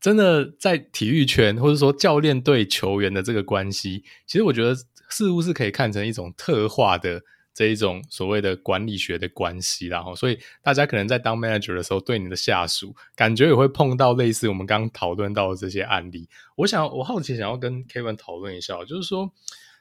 [0.00, 4.74] 真的在体育圈，或者说教练对球员的这个关系，其实我觉得
[5.10, 7.20] 似乎是可以看成一种特化的。
[7.60, 16.26] 这一种所谓的管理学的关系，然后，所以大家可能在当 manager 的时候，对你的下属感觉也会碰到类似我们刚刚讨论到的这些案例。
[16.56, 19.30] 我想，我好奇想要跟 Kevin 讨论一下，就是说，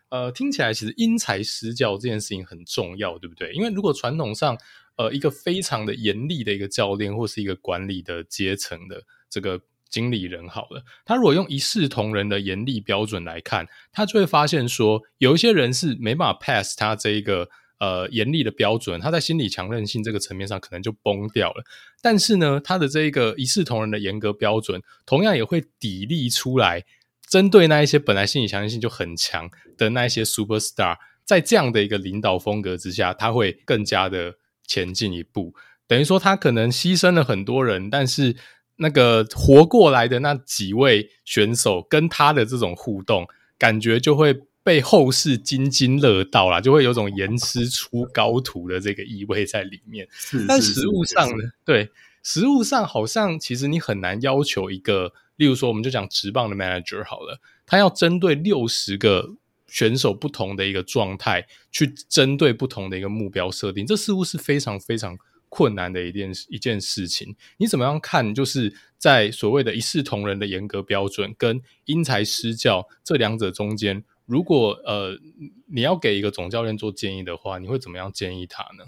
[0.09, 3.53] 呃，听起来其实因材施教这件事情很重要，对不对？
[3.53, 4.57] 因为如果传统上，
[4.97, 9.61] 呃，一个非常的严厉的一个教练或是一个管理的阶层的这个。
[9.89, 21.63] 经理人好了，他如果用一视同仁的严厉标准来看，他就会发现说，有一些人是没办法 pass 他这一个呃严厉的标准，他在心理强韧性这个层面上可能就崩掉了。
[22.01, 26.85] 但是呢，他的这一个一视同仁的严格标准，同样也会砥砺出来
[27.27, 35.53] 针对那一些本来心理强韧性就很强的那一些 super star，在这样的一个领导风格之下，他会更加的前进一步。
[35.87, 38.35] 等于说，他可能牺牲了很多人，但是
[38.77, 43.25] 那个活过来的那几位选手跟他的这种互动，
[43.57, 50.07] 感觉就会被后世津津乐道啦，就会有种严师出高徒的这个意味在里面。
[50.11, 51.89] 是是是，但实务上呢，对，
[52.23, 59.35] 实务上好像其实你很难要求一个，例如说，我们就讲直棒的 manager 好了，他要针对六十个。
[59.71, 65.15] 选手不同的一个状态，去针对不同的一个目标设定，这似乎是非常非常
[65.47, 67.35] 困难的一件一件事情。
[67.57, 68.33] 你怎么样看？
[68.33, 75.17] 就是在所谓的一视同仁的严格标准跟因材施教这两者中间，如果呃
[75.65, 78.85] 你要给一个总教练做建议的话，你会怎么样建议他呢？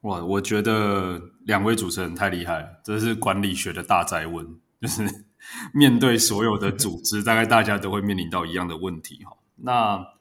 [0.00, 5.26] 哇，我觉得两位主持人太厉害了，这是管理学的大灾问，就是
[5.72, 9.36] 面对所有的组织，大概大家都会面临到一样的问题哈。
[9.56, 10.14] 那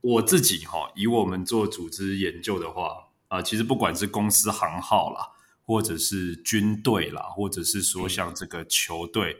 [0.00, 5.30] 我自己哈，以我们做组织研究的话啊，其实不管是公司行号啦，
[5.64, 9.36] 或者是军队啦，或者是说像这个球队，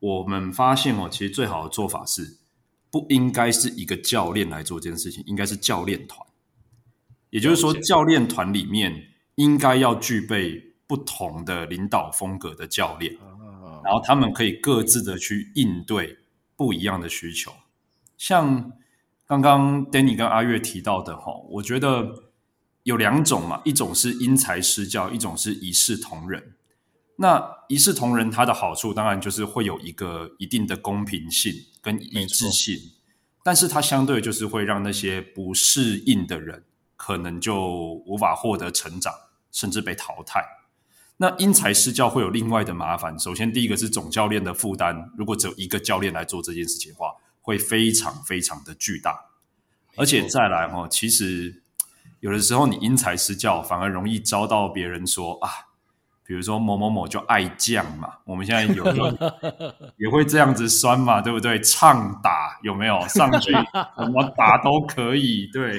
[0.00, 2.38] 我们发现哦，其实最好的做法是
[2.90, 6.26] 不应该是一个教练来做这件事情，应该是教练团。
[7.30, 13.14] 也就是说，教练团里面应该要具备不同的领导风格的教练，
[13.84, 16.16] 然后他们可以各自的去应对
[16.56, 17.52] 不一样的需求。
[18.16, 18.72] 像
[19.26, 22.30] 刚刚 Danny 跟阿月提到的哈，我觉得
[22.84, 26.54] 有两种嘛，一种是因材施教，一种是一视同仁。
[27.20, 31.52] 那一视同仁，它的好处当然就是会有一个一定的公平性
[31.82, 32.76] 跟一致性，
[33.42, 36.64] 但是它相对就是会让那些不适应的人
[36.96, 39.12] 可能就无法获得成长，
[39.52, 40.44] 甚至被淘汰。
[41.18, 47.12] 那因材施教会有另外的麻烦，首先第一个是总教练的负担，如果只有一个教练来做这件事情的话。
[47.40, 49.30] 会非常非常的巨大，
[49.96, 51.62] 而且再来哈，其实
[52.20, 55.48] 有的时候你因材施教，反而容易遭到别人说啊，
[56.28, 59.08] 比如说某某某就爱将嘛， 我们现在有时候
[59.96, 61.58] 也会这样子酸嘛，对不对？
[61.62, 63.50] 唱打有没有上去
[63.96, 65.78] 怎么打都可以，对。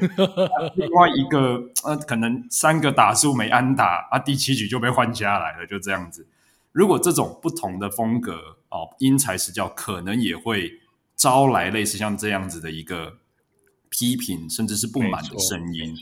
[0.74, 6.28] 另外一个呃，可能三个打数没安打啊，第七局就被换下来了，就这样子。
[6.72, 10.74] 如果这种不同的风格哦，因材施教，可能也会。
[11.16, 13.18] 招来类似像这样子的一个
[13.90, 15.94] 批评，甚至是不满的声音，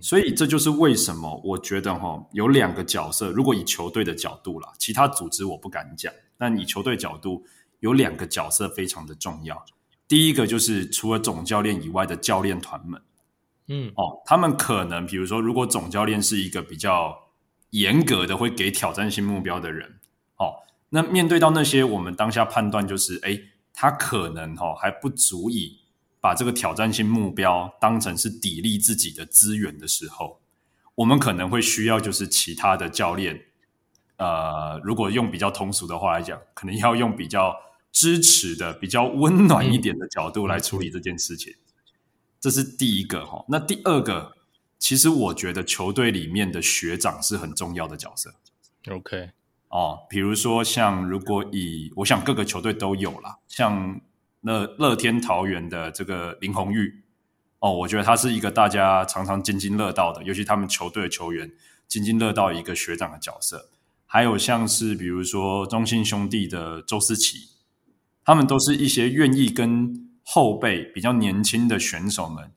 [0.00, 3.30] 所以这就是为什么我觉得哈，有两个角色。
[3.30, 7.44] 如果以球队的角度啦，其他组织我不敢讲，但以球队角度，
[7.80, 9.64] 有两个角色非常的重要。
[10.08, 13.02] 第一个就是除了总教练以外的教练团们，
[13.68, 17.16] 嗯，哦，他们可能比如说，如果总教练是一个比较
[17.70, 20.00] 严格的，会给挑战性目标的人，
[20.36, 20.54] 哦，
[20.90, 23.38] 那面对到那些我们当下判断就是，哎。
[23.78, 25.78] 他可能哈还不足以
[26.26, 30.40] 把这个挑战性目标当成是砥砺自己的资源的时候，
[30.96, 33.42] 我们可能会需要就是其他的教练，
[34.16, 37.54] 呃，如果用比较通俗的话来讲，可能要用比较
[37.92, 41.54] 支持的、比较温暖一点的角度来处理这件事情。
[42.40, 43.44] 这是第一个哈。
[43.46, 44.32] 那第二个，
[44.80, 48.34] 其实我觉得球队里面的学长是很重要的角色。
[48.90, 49.30] OK。
[49.68, 54.00] 哦，比如说像如果以我想各个球队都有啦，像
[54.46, 57.02] 乐乐天桃园的这个林红玉，
[57.58, 61.50] 哦，我觉得他是一个大家常常津津乐道的，尤其他们球队的球员
[61.88, 63.68] 津津乐道一个学长的角色。
[64.06, 67.48] 还有像是比如说中信兄弟的周思齐，
[68.24, 72.52] 他们都是一些愿意跟后辈比较年轻的选手们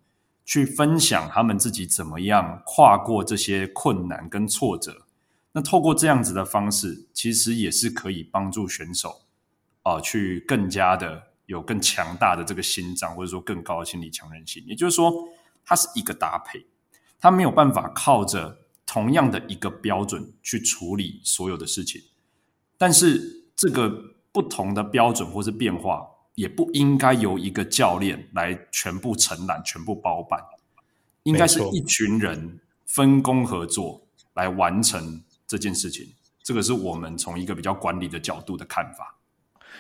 [0.46, 5.08] 去分享他们自己怎么样跨过这些困难跟挫折。
[5.54, 9.22] 那透过这样子的方式，其实也是可以帮助选手
[9.82, 14.64] 啊、去更加的有更强大的这个心脏，或者说更高的心理强韧性。
[14.68, 15.12] 也就是说，
[15.66, 16.64] 它是一个搭配，
[17.20, 22.02] 它没有办法靠着同样的一个标准去处理所有的事情。
[22.78, 23.90] 但是，这个
[24.32, 30.40] 不同的标准或是变化，也不应该由一个教练来全部承揽、全部包办，
[31.24, 35.24] 应该是一群人分工合作来完成。
[35.48, 39.19] 这件事情，这个是我们从一个比较管理的角度的看法。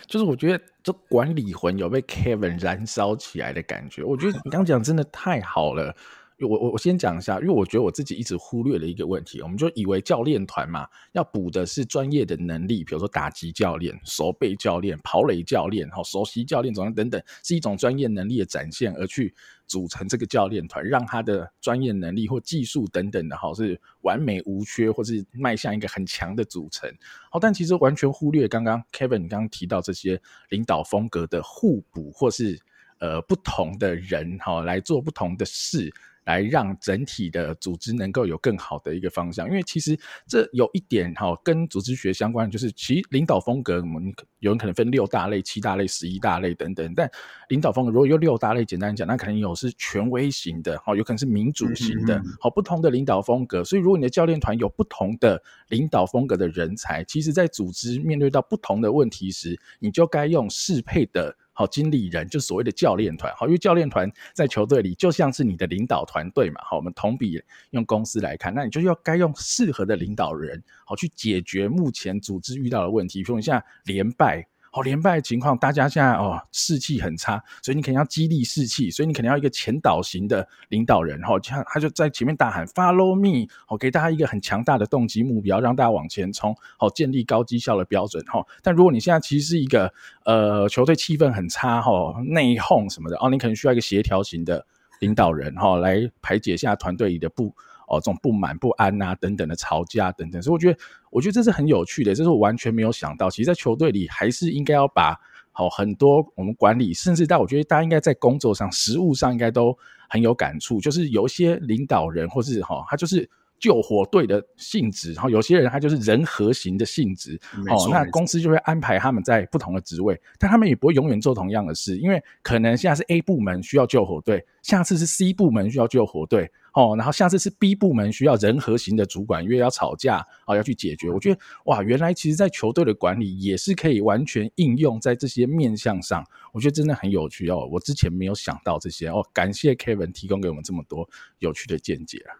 [0.10, 4.04] 就是我觉得这管理魂有被 Kevin 燃烧起来的感觉。
[4.04, 5.96] 我觉得你刚讲真的太好了，
[6.42, 19.34] 我我我先讲一下，因为我觉得我自己一直忽略了一个问题，我们就以为教练团嘛，要补的是专业的能力，比如说打击教练、守备教练、跑垒教练、好熟悉教练总等等，是一种专业能力的展现，而去
[19.68, 26.90] 组成这个教练团，让他的专业能力或技术等等的，好是完美无缺，或是迈向一个很强的组成。
[27.30, 32.60] 好，但其实完全忽略刚刚 Kevin 刚刚提到这些领导风格的互补，或是
[33.00, 35.94] 呃不同的人哈来做不同的事。
[36.30, 46.94] 来让整体的组织能够有更好的一个方向，因为其实这有一点哈，跟组织学相关，就是其实领导风格，我们有人可能分六大类、七大类、十一大类等等。
[46.96, 47.10] 但
[47.48, 53.64] 领导风格如果有六大类，简单讲，那可能有是权威型的，好，有可能是民主型的，好，不同的领导风格。
[53.64, 61.36] 所以，如果你的教练团有不同的领导风格的人才，其实在组织面对到不同的问题时，你就该用适配的。
[61.60, 63.36] 好，经理人就所谓的教练团。
[63.36, 66.62] 好，因为教练团在球队里就像是你的领导团队嘛。
[66.64, 67.38] 好，我们同比
[67.72, 73.20] 用公司来看，那你就要该用适合的领导人，好去解决目前组织遇到的问题。
[73.20, 74.48] 比如说你像连败。
[74.72, 88.46] 好，连败的情况，大家现在哦士气很差，所以你肯定要激励士气，所以你肯定要一个前导型的领导人，哈，像他就在前面大喊 “Follow me”，好，给大家一个很强大的动机目标，让大家往前冲，好，建立高绩效的标准，哈。
[88.62, 89.92] 但如果你现在其实是一个
[90.26, 91.92] 呃球队气氛很差，哈，
[92.26, 94.66] 内讧什么的，哦，你可能需要一个协调型的
[95.00, 97.54] 领导人，哈，来排解一下团队里的不。
[97.90, 100.80] 哦，这种不满、不安啊，等等的吵架等等，所以我觉得，
[101.10, 103.30] 我觉得这是很有趣的，这是我完全没有想到。
[103.30, 105.20] 其实，在球队里，还是应该要把
[105.52, 109.78] 好很多我们管理，甚至到我觉得大家应该在工作上、实务上，应该都
[110.08, 110.80] 很有感触。
[110.80, 113.30] 就是有一些领导人，或是哈，他就是。
[113.60, 117.40] 救火队的性质，然后有些人他就是人和型的性质，
[117.70, 131.10] 哦，那公司就会安排他们在不同的职位，但他们也不会永远做同样的事，因为可能现在是 A 部门需要救火队，下次是 C 部门需要救火队，哦，然后下次是 B 部门需要人和型的主管，因为要吵架，哦，要去解决。
[131.10, 137.68] 我觉得哇，原来其实，在球队的管理也是可以完全应用在这些面向上，我觉得真的很有趣哦。
[137.72, 142.32] 我之前没有想到这些哦，感谢 Kevin 提供给我们这么多有趣的见解啊。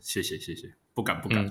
[0.00, 1.44] 谢谢谢谢，不敢不敢。
[1.44, 1.50] 嗯、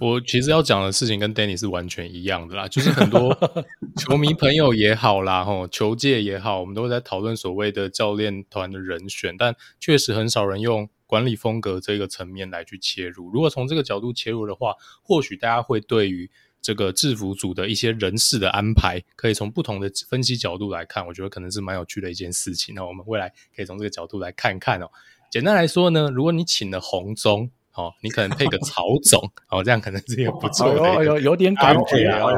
[0.00, 3.36] 我其实要讲的事情跟 Danny 是完全一样的啦，就是很多
[3.98, 13.28] 球迷朋友也好啦，吼，球界也好，我们都在讨论所谓的教练团的人选，但确实很少人用管理风格这个层面来去切入。
[13.30, 16.30] 如果从这个角度切入的话，或许大家会对于
[16.62, 22.74] 这个制服组的一些人事的安排，可以从不同的分析角度来看，我觉得可能是蛮有趣的一件事情。
[22.76, 24.88] 那我们未来可以从这个角度来看看哦。
[25.30, 27.50] 简单来说呢，如果你请了红中。
[27.74, 29.20] 哦，你可能配个曹总，
[29.50, 32.30] 哦，这样可能是一个不错的，有有有点感觉啊，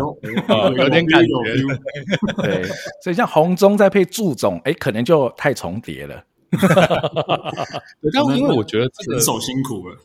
[0.77, 2.63] 有点感觉，对，
[3.03, 6.25] 所以像红中再配祝总，哎，可能就太重叠了。
[8.13, 9.97] 刚刚因为我觉得这个手辛苦了。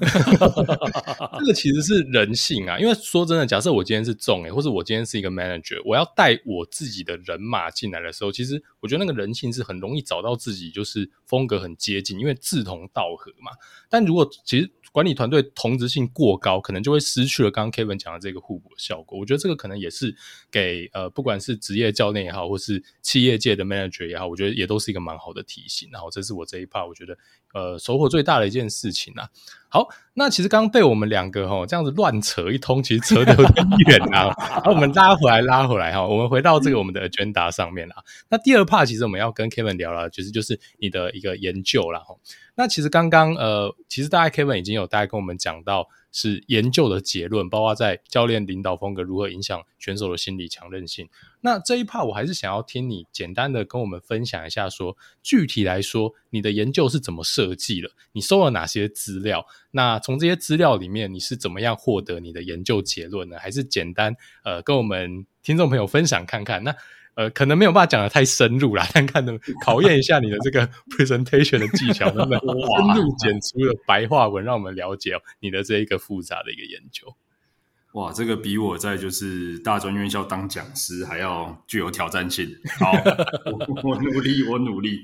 [1.38, 13.52] 这个其实是人性啊，因为说真的，假设我今天是总诶，或者我今天是一个 manager，我要带我自己的人马进来的时候，其实我觉得那个人性是很容易找到自己就是风格很接近，因为志同道合嘛。
[13.88, 19.18] 但如果其实管理团队同质性过高，可能就会失去了刚刚 Kevin 讲的这个互补效果。
[19.18, 20.14] 我觉得这个可能也是
[20.50, 25.88] 给呃不管是职业教练也好，或是企业界的 manager 也好，我觉得也都是一个蛮好的提醒。
[25.90, 27.16] 然后这是我这一 part 我觉得
[27.54, 29.30] 呃收获最大的一件事情啊。
[29.72, 34.30] 好，那其实刚刚被我们两个哈这样子乱扯一通，其实扯得有点远啊。
[34.36, 37.96] 好，我们拉回来，拉回来哈，我们回到这个我们的 agenda 上面啦。
[38.28, 42.00] 那第二 part 其实我们要跟 Kevin 聊了，其实就是你的一个研究啦。
[42.00, 42.14] 哈。
[42.54, 45.88] 那其实刚刚呃，其实大概 Kevin 已经有大概跟我们讲到。
[46.14, 51.08] 是研究的结论，包括在教练领导风格如何影响选手的心理强韧性。
[51.40, 57.88] 那这一 part 我还是想要听你简单的跟我们分享一下说，说具体来说，你的研究是怎么设计的？
[58.12, 59.46] 你收了哪些资料？
[59.70, 63.38] 那从这些资料里面，你是怎么样获得你的研究结论呢？
[63.38, 66.62] 还是简单呃跟我们听众朋友分享看看？
[66.62, 66.76] 那。
[67.14, 77.14] 呃，可能没有办法讲得太深入啦， 但看能考验一下你的这个 presentation 的技巧，能不能 深入简出的白话文，让我们了解你的这一个复杂的一个研究。
[77.92, 82.48] 哇，这个比我在就是大专院校当讲师还要具有挑战性。
[82.78, 82.90] 好，
[83.44, 85.00] 我，我努力，我努力。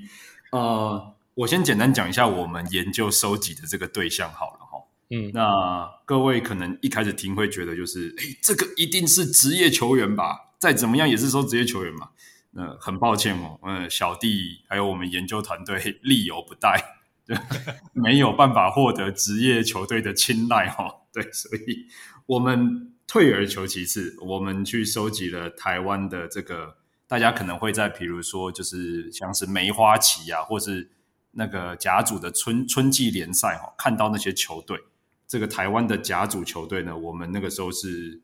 [0.51, 4.87] 呃，我先简单讲一下我们研究收集的这个对象好了哈。
[5.11, 10.48] 嗯，那各位可能一开始听会觉得就是，哎，这个一定是职业球员吧？
[10.59, 12.09] 再怎么样也是说职业球员嘛，
[12.53, 16.83] 呃，很抱歉哦，呃，小弟还有我们研究团队 力有不逮，
[17.25, 17.37] 对，
[17.93, 21.87] 没有办法获得职业球队的青睐哦， 对，所以
[22.25, 26.75] 我们退而求其次，我们去收集了台湾的这个，
[27.07, 30.91] 大家可能会在比如说就是像是梅花旗啊，或是
[31.31, 34.77] 那个甲组的春春季联赛哈，看到那些球队，
[35.25, 38.21] 这个台湾的甲组球队呢，我们那个时候是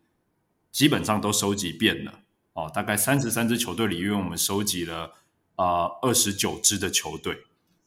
[0.71, 2.24] 基本上都收集遍了。
[2.55, 5.11] 哦，大概三十三支球队里因为，我们收集了
[5.55, 7.37] 啊二十九支的球队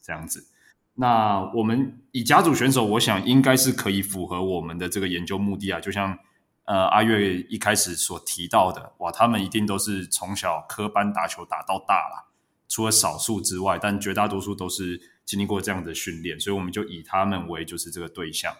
[0.00, 0.46] 这样子。
[0.94, 5.80] 那我们以甲组选手，我想应该是可以符合我们的这个研究目的啊。
[5.80, 6.18] 就像
[6.64, 12.28] 呃阿月一开始所提到的，哇，他们一定都是从小科班打球打到大了，
[12.68, 18.54] 除了少数之外，但绝大多数都是经历过这样的训练，所以我们就以他们为就是这个对象。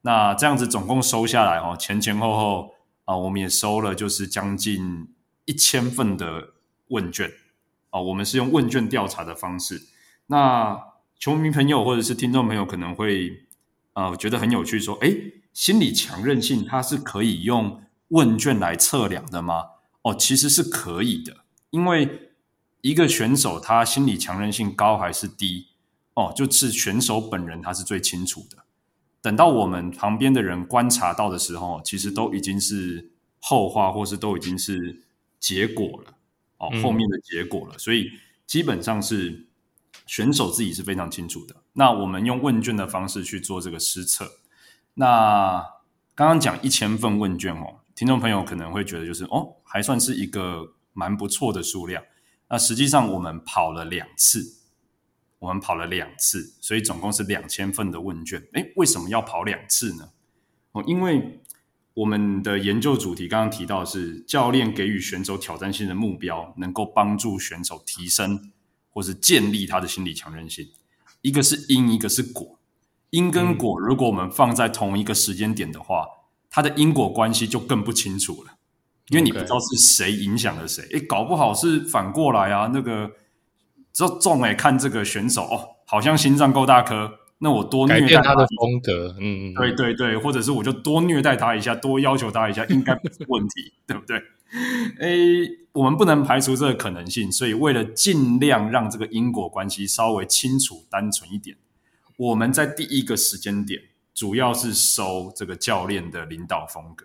[0.00, 2.74] 那这样子总共收下来哦，前前后后
[3.04, 5.08] 啊，我们也收了就是将近
[5.44, 6.54] 一千份的
[6.88, 7.32] 问卷
[7.90, 9.82] 啊，我们是用问卷调查的方式，
[10.26, 10.94] 那。
[11.16, 13.46] 球迷朋友或者是听众朋友可能会
[13.94, 15.10] 呃觉得很有趣，说：“哎，
[15.54, 19.62] 心理强韧性它是可以用问卷来测量的吗？”
[20.02, 22.32] 哦，其实是可以的，因为
[22.82, 25.68] 一个选手他心理强韧性高还是低，
[26.14, 28.64] 哦，就是选手本人他是最清楚的。
[29.22, 35.04] 等到我们旁边的人观察到的时候，其实都已经是后话，或是都已经是
[35.46, 36.14] 结果了，
[36.58, 37.74] 哦，后面的结果了。
[37.76, 37.78] 嗯。
[37.78, 38.10] 所以
[38.46, 39.48] 基本上是。
[40.06, 41.56] 选手自己是非常清楚的。
[41.74, 44.28] 那我们用问卷的方式去做这个施测。
[44.94, 45.64] 那
[46.14, 52.04] 刚刚讲一千份问卷哦，听众朋友可能会觉得就是哦，还算是一个蛮不错的数量。
[52.50, 54.58] 那实际上我们跑了两次，
[55.38, 58.46] 我们跑了两次，所以总共是两千份的问卷。
[58.52, 60.10] 诶，为什么要跑两次呢？
[60.72, 61.40] 哦，因为
[61.94, 68.50] 我们的研究主题刚刚提到的是教练给予选手挑战性的目标，能够帮助选手提升。
[68.96, 70.68] 或是建立他的心理强韧性，
[71.20, 72.60] 一个是因，一个是果。
[73.10, 76.14] 因跟果，如果我们放在同一个时间点的话，嗯、
[76.48, 78.52] 它的因果关系就更不清楚了，
[79.08, 80.84] 因为你不知道是谁影响了谁。
[80.92, 82.70] 诶、欸，搞不好是反过来啊。
[82.72, 83.10] 那个，
[83.92, 94.22] 这重诶，看这个选手哦，好像心脏够大颗，那我多虐待他，他的风格，嗯，对对对，或者是我就多虐待他一下，多要求他一下，应该不是问题， 对不对？
[95.00, 101.56] 诶，我们不能排除这个可能性，所以为了尽量让这个因果关系稍微清楚、单纯一点，
[102.16, 103.82] 我们在第一个时间点
[104.14, 107.04] 主要是收这个教练的领导风格，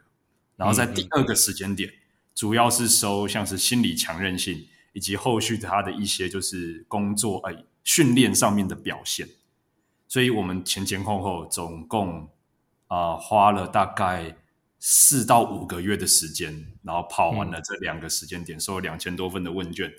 [0.55, 1.91] 然后在第二个时间点
[2.35, 9.27] 主要是收像是心理强韧性以及后续他的一些就是工作诶训练上面的表现，
[10.09, 12.23] 所以我们前前后后总共
[12.87, 14.35] 啊、呃、花了大概。
[14.81, 19.91] 四到五个月的时间，然后跑完了这两个时间点，收了两千多份的问卷，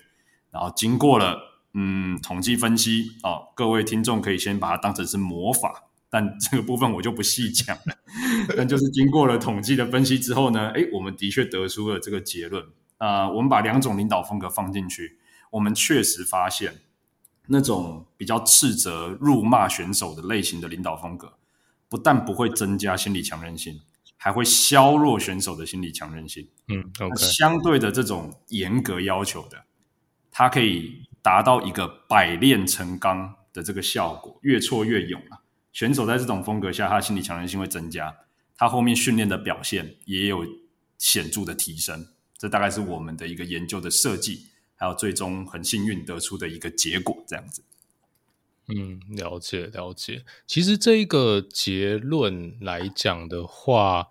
[0.49, 1.39] 然后经过了
[1.75, 7.95] 嗯统计分析哦，各位听众可以先把它当成是魔法，但这个部分我就不细讲了。
[8.57, 12.65] 但就是经过了统计的分析之后呢，诶，我们的确得出了这个结论
[12.97, 15.19] 啊、呃，我们把两种领导风格放进去，
[15.51, 16.81] 我们确实发现
[17.51, 21.33] 那种比较斥责、辱骂选手的类型的领导风格，
[21.87, 23.81] 不但不会增加心理强韧性。
[24.23, 26.47] 还会削弱选手的心理强韧性。
[26.67, 27.15] 嗯，OK。
[27.15, 29.63] 相对的这种严格要求的，
[30.29, 35.41] 它可以达到一个百炼成钢的这个效果，越挫越勇啊。
[35.73, 38.15] 选手在这种风格下，他的心理强韧性会增加，
[38.55, 40.45] 他后面训练的表现也有
[40.99, 42.05] 显著的提升。
[42.37, 44.50] 这大概是我们的一个研究的设计，
[44.81, 47.61] 还有最终很幸运得出的一个结果，这样子。
[48.67, 50.25] 嗯，了解了解。
[50.47, 54.07] 其实这一个结论来讲的话，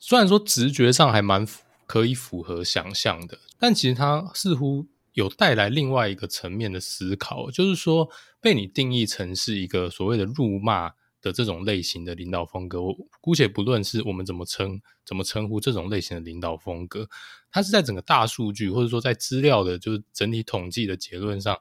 [0.00, 1.46] 虽然说直觉上还蛮
[1.86, 12.82] 可以符合想象的，但其实它似乎有带来另外一个层面的思考，就是说被你定义成是一个所谓的辱骂的这种类型的领导风格。
[12.82, 17.08] 我姑且不论是我们怎么称怎么称呼这种类型的领导风格，
[17.50, 21.58] 它是在整个大数据或者说在资料的，就是整体统计的结论上。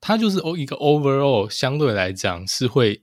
[0.00, 3.00] 它就是一个 overall 相对来讲是会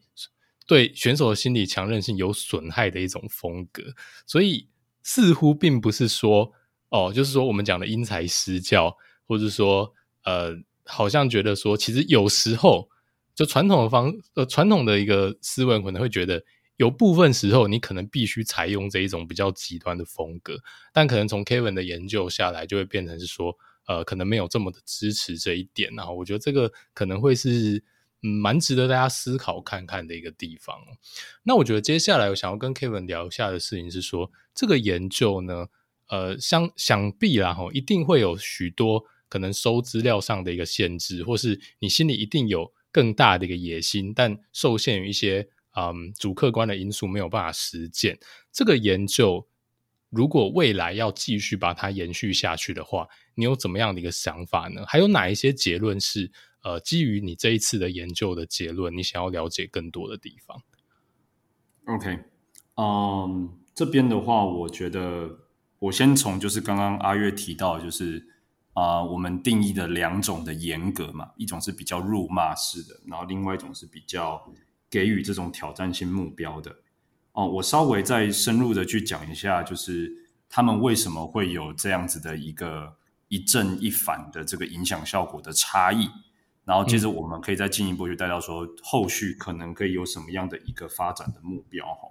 [0.67, 3.81] 对选手的心理强韧性有损害的一种风格，
[4.27, 4.67] 所以
[5.01, 6.51] 似乎并不是说
[6.89, 9.93] 哦，就是说我们讲的因材施教，或者说
[10.25, 10.53] 呃，
[10.83, 12.89] 好像觉得说其实有时候
[13.33, 16.43] 就传统的方呃传统的一个思维可能会觉得
[16.79, 20.57] 有部分时候你可能必须采用这一种比较极端的风格，
[20.91, 23.55] 但可能从 Kevin 的研究下来就会变成是说。
[23.85, 27.83] 呃，可能没有这么的支持这一点，然后我觉得这个可能会是
[28.21, 30.77] 嗯蛮值得大家思考看看的一个地方。
[31.41, 35.69] 那我觉得接下来我想要跟 Kevin 聊一下的事情是说，这个研究呢，
[36.07, 45.49] 呃，想想必啦哈，一定会有许多可能收资料上的一个限制，或是你心里一定有更大的一个野心，但受限于一些
[45.79, 48.19] 嗯主客观的因素没有办法实践
[48.51, 49.47] 这个研究。
[50.09, 54.83] 如果未来要继续把它延续下去的话，你有怎么样的一个想法呢？
[54.87, 56.31] 还有哪一些结论是
[56.63, 60.63] 呃，基于你这一次的研究的结论，你想要了解更多的地方。
[61.85, 62.19] OK，
[62.75, 65.29] 嗯、这边的话，我觉得
[65.77, 68.27] 我先从就是刚刚阿月提到，就是
[68.73, 74.43] 啊、我们定义的两种的严格嘛，一种是比较辱骂式的，然后另外一种是比较
[74.89, 76.77] 给予这种挑战性目标的。
[77.33, 80.11] 哦，我稍微再深入的去讲一下，就是
[80.49, 82.95] 他们为什么会有这样子的一个
[83.27, 86.09] 一正一反的这个影响效果的差异，
[86.65, 92.09] 然后接着我们可以再进一步去带到说，后续可能可以有什么样的一个发展的目标哈。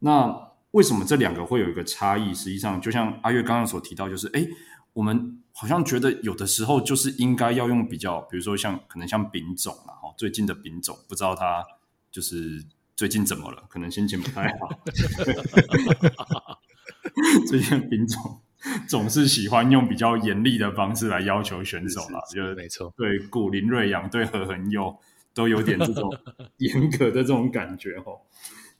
[0.00, 2.34] 那为什么这两个会有一个差异？
[2.34, 4.46] 实际上，就像阿月刚刚所提到，就是哎，
[4.92, 11.64] 我们好像觉得有的时候就是应该要用比较，比如说像可能像丙种啊，哈，最近的丙种，不知道它
[12.10, 12.64] 就是。
[12.96, 13.64] 最近怎么了？
[13.70, 14.68] 可能心情不太好。
[17.48, 18.38] 最近丙总
[18.86, 22.92] 总是喜欢用比较严厉的方式来要求选手了，就是没错。
[22.98, 24.94] 对古林瑞阳、对何恒佑
[25.32, 26.14] 都有点这种
[26.58, 28.20] 严格的这种感觉哦。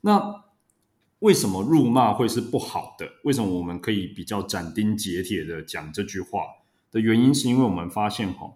[0.02, 0.44] 那
[1.20, 3.10] 为什么辱骂会是不好的？
[3.24, 6.40] 为什么我们可以比较斩钉截铁的讲这句话
[6.92, 8.52] 的原因，是因为我们发现哈，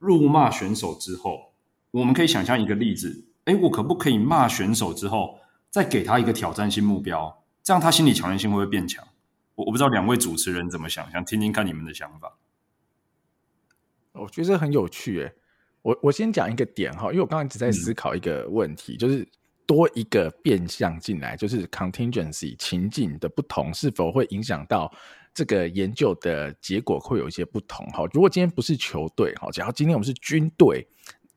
[0.00, 1.52] 辱骂选手之后，
[1.92, 3.26] 我们可以想象一个例子。
[3.48, 5.38] 哎，我可不可以骂选手之后，
[5.70, 7.42] 再给他一个挑战性目标？
[7.62, 9.02] 这样他心理强韧性会不会变强？
[9.54, 12.36] 我我不知道两位主持人怎么想，想听听看你们的想法。
[14.12, 15.32] 我觉得很有趣，哎，
[15.80, 19.26] 我我先讲一个点哈，因为我刚刚一直在思考一个问题，嗯、就是
[19.64, 24.92] 多一个变相进来，就是 contingency 情境的不同，是否会影响到
[25.32, 27.86] 这个研究的结果会有一些不同？
[27.92, 30.86] 哈，如果今天不是球队，哈，假如今天我们是军队。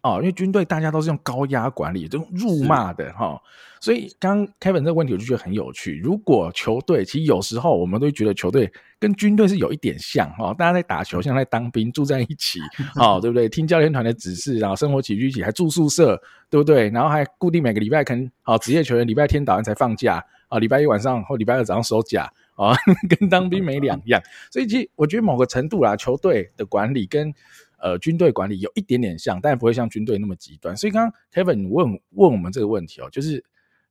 [0.01, 3.39] 哦，因为军队大家都是用高压管理，这种辱骂的哈，
[3.79, 5.99] 所以刚刚 Kevin 这个问题我就觉得很有趣。
[6.03, 12.59] 如果球队其实有时候我们都觉得球队跟军队是有一点像哈，大家在打球像在当兵，住在一起，
[12.97, 13.47] 哦，对不对？
[13.47, 16.89] 听教练团的指示，然后生活起居一起，还住宿舍，对不对？
[16.89, 22.75] 然后还固定每个礼拜可能好职业球员礼拜天打完才放假啊，礼拜一晚上或礼拜二早上收假啊，
[23.07, 24.21] 跟当兵没两样。
[24.49, 27.33] 所以其实我觉得某个程度啦，球队的管理跟
[27.81, 30.77] 呃，军队管理有一点点像，但不会像军队那么极端。
[30.77, 33.43] 所以刚刚 Kevin 问问我们这个问题哦，就是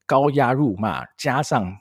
[0.06, 1.76] 高压辱骂加上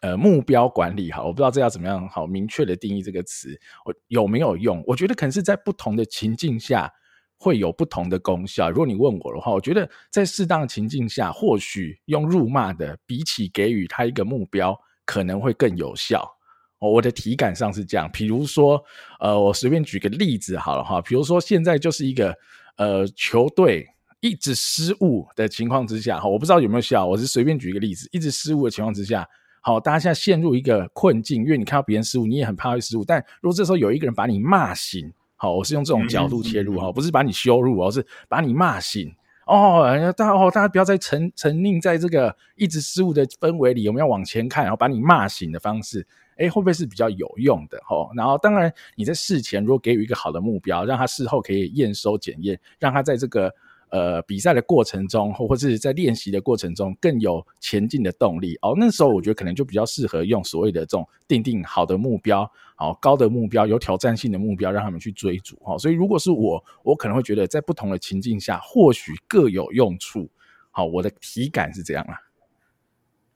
[0.00, 4.82] 呃目标管理，哈，我不知道这要怎么样好明确的定义这个词，我有没有用？
[4.86, 6.92] 我觉得可能是在不同的情境下
[7.36, 8.68] 会有不同的功效。
[8.70, 16.37] 如果你问我的话，我觉得在适当情境下，或许用辱骂的，比起给予他一个目标，可能会更有效。
[16.80, 18.82] 我的体感上是这样，比如说，
[19.18, 22.32] 呃，我随便举个例子好了哈，比如说现在就是一个
[22.76, 23.86] 呃球队
[24.20, 29.26] 一直失误的情况之下，哈，我不知道有没有效，我是随便举一个例子，一直失误的情况之下，
[29.60, 39.12] 好，大家现在陷入一个困境，因为你看到别人失误，你也很怕会失误，但如果这时候有一个人把你骂醒，好，我是用这种角度切入哈，不是把你羞辱，而是把你骂醒，
[39.46, 39.82] 哦，
[40.16, 46.06] 大家哦，大家不要再沉沉溺在这个一直失误的氛围里，我们要往前看，然后把你骂醒的方式。
[46.38, 47.80] 诶，会不会是比较有用的？
[47.84, 53.52] 吼，然后当然你在事前如果给予一个好的目标，让他事后可以验收检验，让他在这个
[53.90, 58.56] 呃比赛的过程中，或或者是在练习的过程中更有前进的动力。
[58.62, 65.56] 哦，那时候我觉得可能就比较适合用所谓的这种定定好的目标，好高的目标，有挑战性的目标，让他们去追逐。
[65.56, 70.30] 哈，所以如果是我，我可能会觉得在不同的情境下，或许各有用处。
[70.70, 72.14] 好，我的体感是这样啊。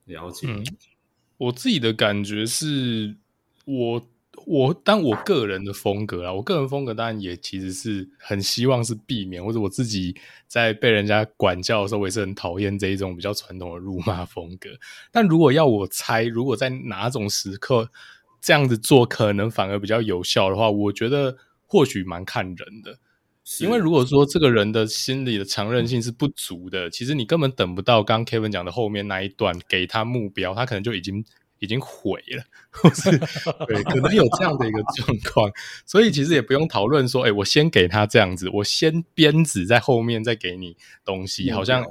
[0.04, 0.46] 了解。
[0.48, 0.64] 嗯
[1.42, 3.16] 我自己的感觉是，
[3.64, 4.08] 我
[4.46, 10.14] 我当我个人的风格啦，我个人风格当然也其实是很希望是避免，或者我自己
[10.46, 14.70] 在被人家管教的时候，我也是很讨厌这一种比较传统的辱骂风格。
[15.10, 17.90] 但如果要我猜，如果在哪种时刻
[18.40, 21.36] 这样子做，可能反而比较有效的话，我觉得
[21.66, 22.98] 或许蛮看人的。
[23.60, 31.24] 因为如果说这个人的心理的强韧性是不足的，其实你根本等不到刚 Kevin 讲的后面那一段，给他目标，他可能就已经
[31.58, 33.10] 已经毁了， 或是
[33.66, 35.50] 对，可能有这样的一个状况。
[35.84, 41.84] 所以其实也不用讨论说，哎，我先给他这样子，我先鞭子在后面再给你东西，好像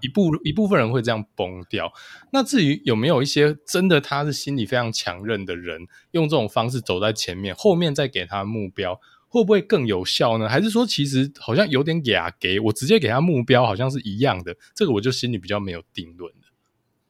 [0.00, 1.92] 一部一部分人会这样崩掉。
[2.32, 9.00] 那至于有没有一些真的他是心理非常强韧的人，用这种方式走在前面，后面再给他目标。
[9.34, 10.48] 会不会更有效呢？
[10.48, 14.56] 还是说，其实好像有点给给我直接给他目标，好像是一样的。
[14.76, 16.46] 这个我就心里比较没有定论的。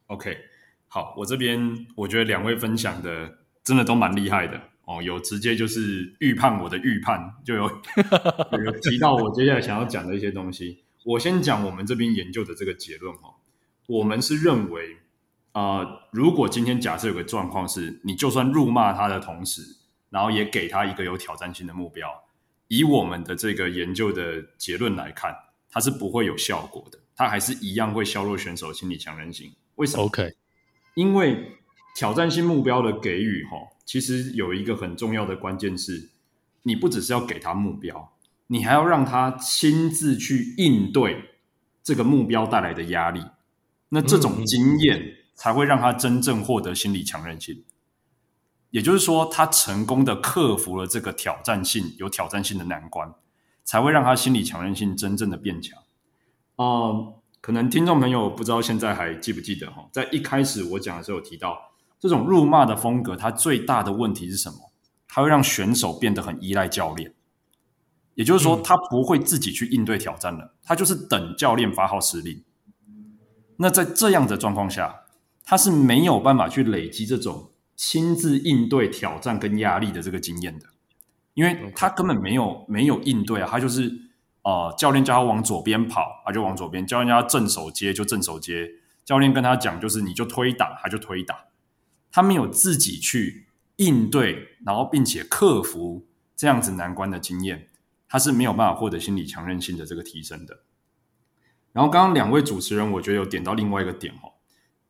[0.06, 0.34] OK，
[0.88, 7.64] 好，我这边我觉得两位分享的真的都蛮厉害的哦，有直接就是预判我的预判，就有
[8.64, 10.82] 有提到我接下来想要讲的一些东西。
[11.04, 13.34] 我先讲我们这边研究的这个结论哈，
[13.86, 14.96] 我们是认为
[15.52, 19.60] 啊、呃，如果今天假设有个状况是，你就算辱骂他的同时。
[20.14, 22.08] 然后也给他一个有挑战性的目标，
[22.68, 25.34] 以我们的这个研究的结论来看，
[25.68, 29.52] 它是不会有效果的，它还是一样会削弱选手心理强韧性。
[29.74, 30.32] 为什么？OK，
[30.94, 31.58] 因为
[31.96, 36.10] 挑战性目标的给予，哈，其实有一个很重要的关键是，
[36.62, 41.40] 你不只是要给他目标，你还要让他亲自去应对
[41.82, 43.20] 这个目标带来的压力。
[43.88, 47.64] 那这种经验才会让他真正获得心理强韧性。
[48.74, 53.14] 也就是说，他成功的克服了这个挑战性、有挑战性的难关，
[53.62, 55.80] 才会让他心理强韧性真正的变强。
[56.56, 61.56] 嗯、可能听众朋友不知道现在还记不记得哈，在一开始我讲的时候有提到，
[62.00, 64.72] 这种辱骂的风格，它最大的问题是什么？
[65.06, 67.14] 它会让选手变得很依赖教练。
[68.16, 72.42] 也就是说，他不会自己去应对挑战了，他就是等教练发号施令。
[73.58, 75.02] 那在这样的状况下，
[75.44, 77.52] 他是没有办法去累积这种。
[77.76, 80.66] 亲自应对挑战跟压力的这个经验的，
[81.34, 83.92] 因为他根本没有没有应对啊，他就是
[84.42, 88.68] 呃，教练叫他往左边跑，他就往左边；教练叫他正手接就正手接；
[89.04, 91.46] 教练跟他讲就是你就推打，他就推打。
[92.12, 93.46] 他没有自己去
[93.76, 96.06] 应对，然后并且克服
[96.36, 97.68] 这样子难关的经验，
[98.08, 100.60] 他是没有办法获得心理强韧性的这个提升的。
[101.72, 104.33] 然后刚刚两位主持人，我觉得有点到另外一个点哦。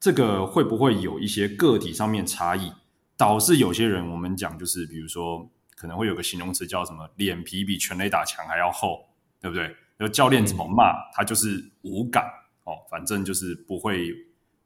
[0.04, 2.70] 这个会不会有一些个体上面差异，
[3.16, 9.08] 导致有些人我们讲就是，比如说可能会有个形容词叫什么“脸皮比全垒打墙还要厚”，
[9.40, 9.74] 对不对？
[9.98, 12.22] 就教练怎么骂、嗯、他就是无感
[12.64, 14.14] 哦，反正就是不会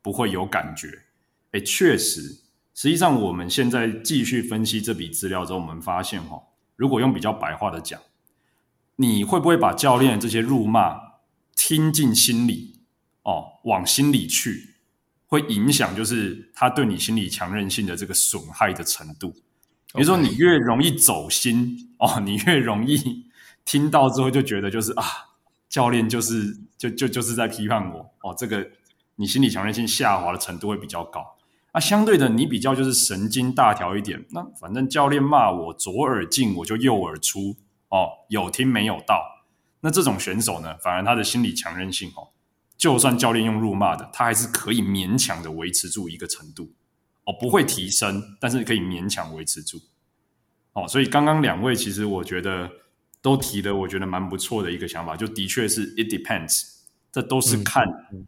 [0.03, 0.89] 不会有感觉。
[1.53, 2.21] 哎，确实，
[2.75, 6.43] 实际上我们现在继续分析这笔资料之后，我们发现哈、哦，
[6.75, 8.01] 如果用比较白话的讲，
[8.97, 10.99] 你会不会把教练这些辱骂
[11.55, 12.81] 听进心里
[13.23, 14.68] 哦，往心里去？
[15.29, 19.31] 会影响，就是他对你心理强韧性的这个损害的程度。
[19.95, 23.27] 比如说，你越容易走心哦，你越容易
[23.65, 25.05] 听到之后就觉得就是啊，
[25.69, 28.69] 教练就是就就就是在批判我哦，这个
[29.17, 31.37] 你心理强韧性下滑的程度会比较高。
[31.73, 37.57] 啊，相对的，你比较就是神经大条一点，那反正教练骂我左耳进我就右耳出
[37.91, 39.23] 哦，有听没有到。
[39.81, 42.29] 那这种选手呢，反而他的心理强韧性哦。
[42.79, 46.73] 就算教练用辱骂的，他还是可以勉强的维持住一个程度，
[47.25, 49.81] 哦，不会提升，但是可以勉强维持住，
[50.75, 52.71] 哦，所以刚刚两位其实我觉得
[53.21, 56.77] 都提的，我觉得蛮不错的一个想法，就的确是 it depends，
[57.11, 58.27] 这都是看啊、嗯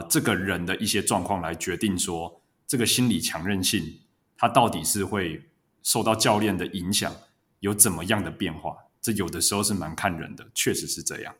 [0.00, 4.00] 呃、这个人的一些状况来决定说这个心理强韧性，
[4.36, 5.48] 他到底是会
[5.84, 7.14] 受到教练的影响，
[7.60, 11.36] 有怎么样的变化，这有的时候是蛮看人的，确实是这样，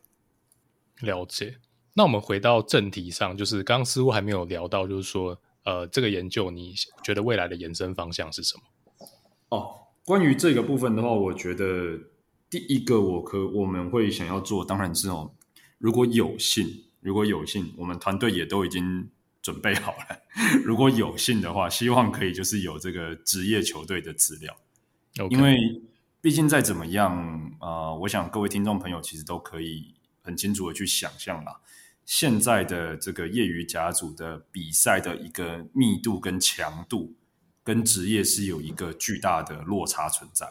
[1.01, 1.57] 了解。
[1.93, 6.73] 那我们回到正题上，就是刚刚似乎还没有聊到，就是说，呃，这个研究你
[7.03, 9.07] 觉得未来的延伸方向是什么？
[9.49, 11.99] 哦，关于这个部分的话，我觉得
[12.49, 15.31] 第一个我可我们会想要做，当然是哦，
[15.77, 19.09] 如果有幸，如果有幸，我们团队也都已经
[19.41, 20.19] 准备好了。
[20.65, 24.55] 如果有幸的话，希望可以就是有这个职业球队的资料.
[25.29, 25.81] 因为
[26.21, 31.59] 毕竟再怎么样，呃，我想各位听众朋友其实都可以很清楚的去想象啦。
[32.05, 37.13] 现在的这个业余甲组的比赛的一个密度跟强度，
[37.63, 40.49] 跟职业是有一个巨大的落差存在。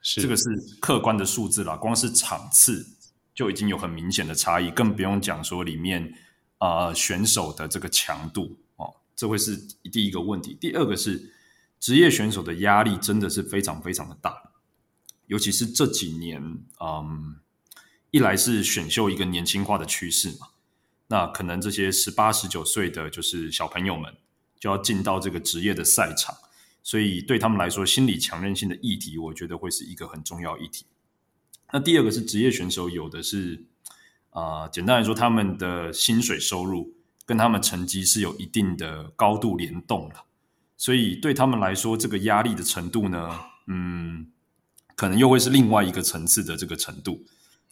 [0.00, 0.44] 是这个是
[0.80, 2.86] 客观的数字啦，光是场次
[3.34, 6.14] 就已经有很明显的差异，更不用讲说里面
[6.58, 9.56] 啊、呃、选手的这个强度哦，这会是
[9.90, 10.56] 第一个问题。
[10.60, 11.32] 第二个是
[11.80, 14.52] 职业选手的压力真的是非常非常的大，
[15.26, 16.40] 尤其是这几年，
[16.80, 17.36] 嗯，
[18.14, 20.46] 一来是选秀一个年轻化的趋势嘛。
[21.08, 24.14] 那可能这些十八、十九岁的就是小朋友们，
[24.60, 26.32] 就要进到这个职业的赛场，
[26.80, 30.86] 所以对他们来说，心理强韧性的议题，我觉得会是一个很重要议题。
[31.72, 33.64] 那第二个是职业选手，有的是
[34.30, 36.94] 啊、简单来说，他们的薪水收入
[37.26, 40.14] 跟他们成绩是有一定的高度联动的，
[40.76, 44.30] 所以对他们来说，这个压力的程度呢，嗯，
[44.94, 47.24] 可能又会是另外一个层次的这个程度。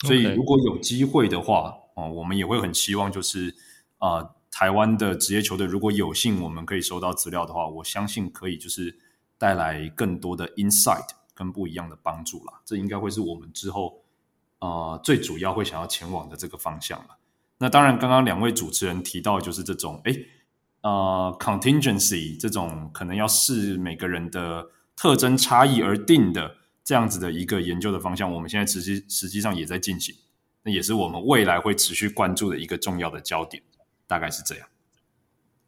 [0.02, 3.54] 所以如果有机会的话，哦，我们也会很希望，就是
[3.98, 8.98] 啊、呃，台湾的职业球队如果有幸我们可以收到资料的话，我相信可以就是
[9.38, 12.60] 带来更多的 insight 跟不一样的帮助啦。
[12.64, 14.02] 这应该会是我们之后
[14.58, 17.16] 啊、呃、最主要会想要前往的这个方向了。
[17.58, 20.12] 那当然，刚刚两位主持人提到就是这种，哎，
[20.80, 30.14] 呃，contingency 这种可能要视每个人的特征差异而定的这样子的一个研究的方向，我们现在实际实际上也在进行。
[30.64, 33.62] 那也是我们未来会持续关注的一个重要的焦点，
[34.06, 34.68] 大概是这样。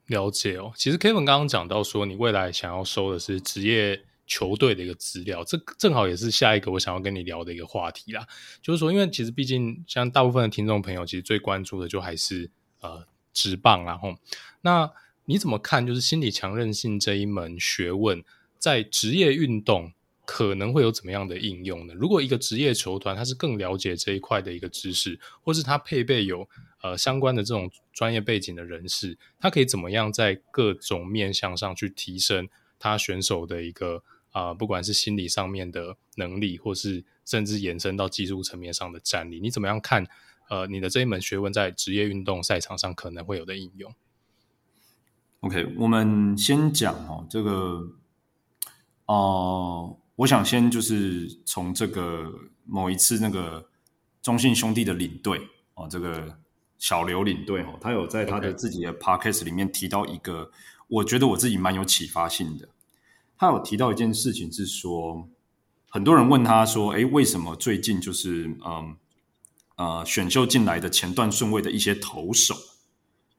[0.07, 8.27] 了解哦，其实 Kevin 刚刚讲到说，你未来想要收的是职业球队的一个资料，这正好也是下一个我想要跟你聊的一个话题啦。
[8.61, 12.51] 就是说，因为其实毕竟像大部分的听众朋友，其实最关注的就还是
[12.81, 14.15] 呃职棒，然后
[14.61, 14.91] 那
[15.25, 15.87] 你怎么看？
[15.87, 18.23] 就是心理强韧性这一门学问
[18.59, 19.93] 在职业运动
[20.27, 21.95] 可能会有怎么样的应用呢？
[21.95, 26.49] 如果一个职业球团他是更了解这一块的一个知识，或是他配备有
[26.83, 32.49] 呃相关的这种专业背景的人士，他可以怎么样在各种面向上去提升
[32.79, 34.03] 他选手的一个？
[34.35, 40.05] 啊、不管是心理上面的能力，或是甚至延伸到技术层面上的战力，你怎么样看？
[40.49, 43.95] 呃，你的这一门学问在职业运动赛场上可能会有的应用
[45.39, 47.93] ？OK，我们先讲哦，这个
[49.07, 52.33] 哦、我想先就是从这个
[52.65, 53.69] 某一次那个
[54.23, 55.41] 中信兄弟的领队
[55.75, 56.39] 哦，这个
[56.79, 60.51] 小刘领队哦，他有在他的自己的 Podcast 里面提到一个.
[60.87, 62.69] 我觉得我自己蛮有启发性的。
[63.39, 65.27] 他有提到一件事情，是说
[65.89, 68.97] 很多人问他说：“诶，为什么最近就是嗯
[69.77, 72.55] 呃选秀进来的前段顺位的一些投手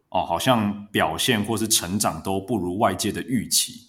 [0.09, 3.87] 哦，好像表现或是成长都不如外界的预期？”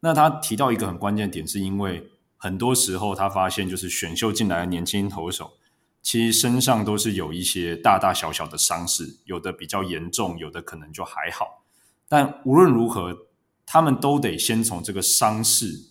[0.00, 2.10] 那他提到一个很关键点，是因为
[2.44, 5.54] 很多时候他发现，就是选秀进来的年轻投手，
[6.02, 11.64] 其实身上都是有一些大大小小的伤势，有的比较严重，有的可能就还好。
[12.06, 13.16] 但无论如何，
[13.64, 15.86] 他们都得先从这个伤势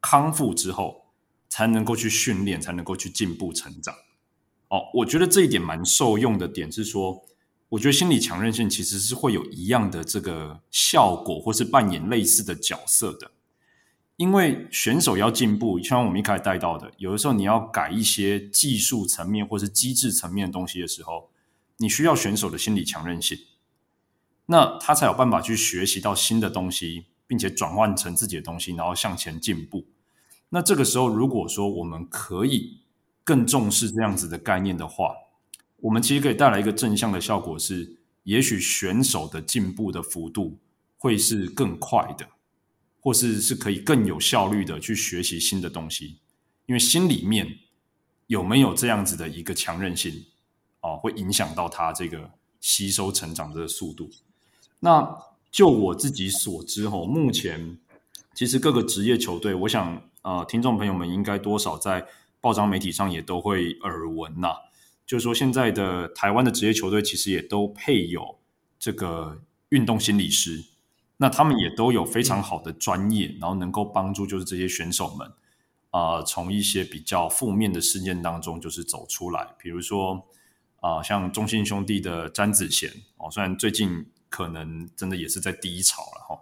[0.00, 1.06] 康复之后，
[1.48, 3.92] 才能够去训练，才能够去进步成长。
[4.68, 7.20] 哦，我觉得这一点蛮受用的点是说，
[7.70, 13.32] 我觉得心理强韧性其实是会有一样的这个效果，或是扮演类似的角色的。
[14.20, 21.30] 因为选手要进步，像我们一开始带到的，有的时候你要改一些技术层面或是机制层面的东西的时候，
[21.78, 23.38] 你需要选手的心理强韧性。
[24.44, 29.86] 那他才有办法去学习到新的东西，并且转换成自己的东西，然后向前进步。
[30.50, 32.80] 那这个时候，如果说我们可以
[33.24, 35.14] 更重视这样子的概念的话，
[35.78, 40.58] 我们其实可以带来一个正向的效果是，也许选手的进步的幅度
[40.98, 42.28] 会是更快的，
[43.00, 46.18] 或是是可以更有效率的去学习新的东西。
[46.66, 47.58] 因为心里面
[48.28, 50.24] 有没有这样子的一个强韧性
[50.80, 52.30] 啊，会影响到他这个
[52.60, 54.08] 吸收成长的速度。
[54.78, 55.16] 那
[55.50, 57.76] 就我自己所知，吼，目前
[58.34, 62.06] 其实各个职业球队，我想，呃，听众朋友们应该多少在
[62.40, 64.50] 报章媒体上也都会耳闻呐。
[65.04, 68.38] 就是说，现在的台湾的职业球队其实也都配有
[68.78, 70.64] 这个运动心理师，
[71.20, 75.28] 那他们也都有非常好的专业，然后能够帮助就是这些选手们，
[75.90, 79.54] 啊、呃，从一些比较负面的事件当中就是走出来。
[79.58, 80.26] 比如说，
[80.80, 84.06] 啊、呃，像中信兄弟的詹子贤哦，虽然最近。
[84.30, 86.40] 可能真的也是在低潮了哈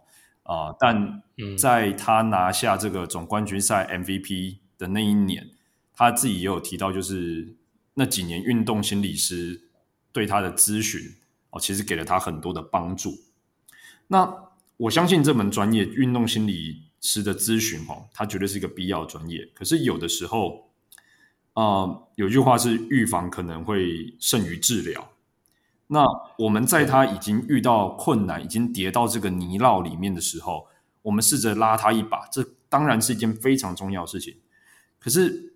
[0.55, 0.77] 啊！
[0.79, 1.23] 但
[1.57, 5.51] 在他拿下这个总冠军赛 MVP 的那一年，嗯、
[5.95, 7.57] 他自己也有提到，就是
[7.95, 9.71] 那几年运动心理师
[10.13, 11.17] 对他的咨询
[11.49, 13.15] 哦，其实给了他很多的帮助。
[14.09, 14.48] 那
[14.79, 19.47] 我相信这门专业运动心理师的咨询哈，它绝对是一个必要专业。
[19.55, 20.71] 可是有的时候
[21.53, 25.11] 啊、呃，有句话是预防可能会胜于治疗。
[25.89, 26.05] 那
[26.39, 30.67] 我们在他已经遇到困难，已经跌到这个泥淖里面的时候，
[31.03, 34.37] 我们试着拉他一把，这当然是一件非常重要的事情。
[34.99, 35.55] 可是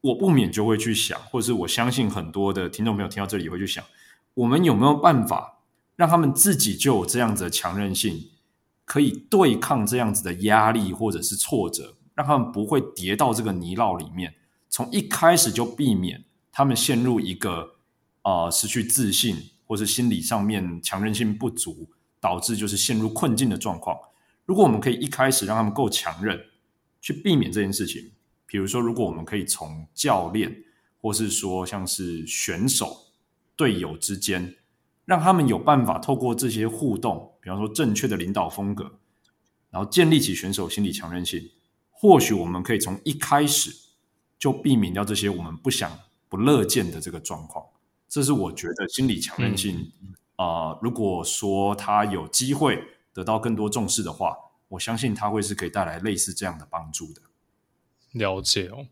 [0.00, 3.84] 我不免就会去想，或者是我相信很多的听众朋友听到这里也会去想，
[4.34, 5.60] 我们有没有办法
[5.96, 8.30] 让他们自己就有这样子的强韧性，
[8.88, 14.34] 可以对抗这样子的压力或者是挫折，让他们不会跌到这个泥淖里面，
[14.68, 17.74] 从一开始就避免他们陷入一个
[18.22, 19.36] 啊、失去自信。
[19.68, 23.94] 或是心理上面强韧性不足，导致就是陷入困境的状况。
[24.46, 26.40] 如果我们可以一开始让他们够强韧，
[27.02, 28.12] 去避免这件事情，
[28.46, 30.64] 比如说，如果我们可以从教练，
[31.02, 32.96] 或是说像是选手、
[33.54, 34.54] 队友之间，
[35.04, 38.84] 让他们有办法透过这些互动，比方说正确的领导风格，
[39.70, 41.50] 然后建立起选手心理强韧性，
[41.90, 43.74] 或许我们可以从一开始
[44.38, 47.64] 就避免掉这些我们不想、不乐见的这个状况。
[48.06, 49.90] 这是我觉得心理强韧性
[50.36, 52.84] 啊、嗯呃，如果说他有机会
[53.14, 54.36] 得到更多重视的话，
[54.68, 57.22] 我相信他会是可以带来类似这样的帮助的。
[58.12, 58.88] 了解哦。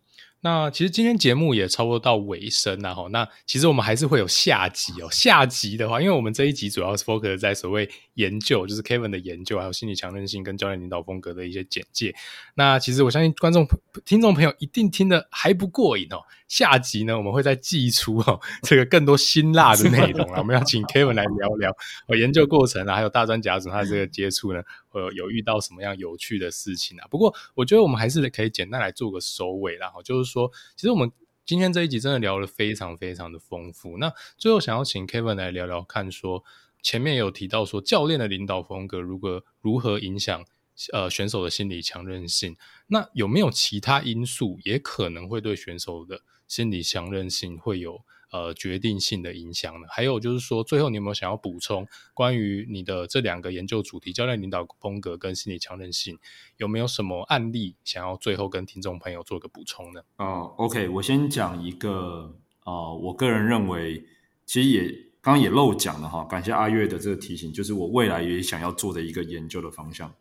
[0.46, 3.08] 那其实今天节目也差不多到尾声了哈。
[3.10, 5.08] 那其实我们还是会有下集哦。
[5.10, 12.14] 下集的话，因为我们这一集主要是 focus 在所谓研究，就是 Kevin 的研究，还有心理强韧性跟教练领导风格的一些简介。
[12.54, 13.66] 那其实我相信观众、
[14.04, 16.18] 听众朋友一定听得还不过瘾哦。
[16.46, 20.38] 下集呢，我们会再寄出哦这个更多辛辣的内容啊。
[20.38, 21.72] 我们要请 Kevin 来聊聊
[22.06, 24.62] 哦研究过程啊，还有大专甲组他这个接触呢，
[24.96, 27.06] 呃有遇到什么样有趣的事情啊。
[27.10, 31.12] 不过我觉得我们还是可以简单来做个收尾啦，就是说，其实我们
[31.44, 33.98] 今天这一集真的聊得非常非常的丰富。
[33.98, 36.44] 那最后想要请 Kevin 来聊聊看说，说
[36.82, 40.44] 前面有提到说教练的领导风格如何如何影响
[40.92, 42.56] 呃选手的心理强韧性，
[42.88, 48.04] 那有没有其他因素也可能会对选手的心理强韧性会有？
[48.36, 49.86] 呃，决定性的影响呢？
[49.88, 56.18] 还有就是说，最后你有没有想要补充关于你的这两个研究主题——教练领导风格跟心理强韧性，
[56.58, 60.02] 有没有什么案例想要最后跟听众朋友做个补充呢？
[60.18, 64.04] 哦，OK，我先讲一个啊、呃，我个人认为，
[64.44, 64.88] 其实也
[65.22, 70.12] 刚刚也漏讲了哈，感谢阿月的这个提醒，就是我未来也想要做的一个研究的方向。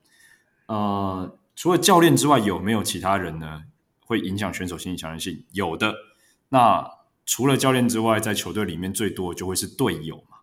[0.67, 3.65] 呃，除了教练之外，有没有其他人呢？
[4.05, 5.43] 会影响选手心理强韧性？
[5.51, 5.93] 有的，
[6.49, 6.95] 那。
[7.25, 10.37] 除了教练之外，在球队里面最多就会是队友嘛。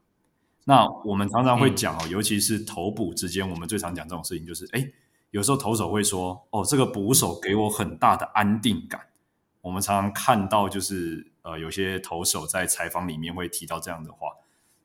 [0.64, 4.93] 那我们常常会讲哦，嗯、尤其是投捕之间，我们最常讲这种事情，就是哎，
[5.30, 9.01] 有时候投手会说：“哦，这个捕手给我很大的安定感。”
[9.62, 14.28] 我们常常看到，就是呃，有些投手在采访里面会提到这样的话。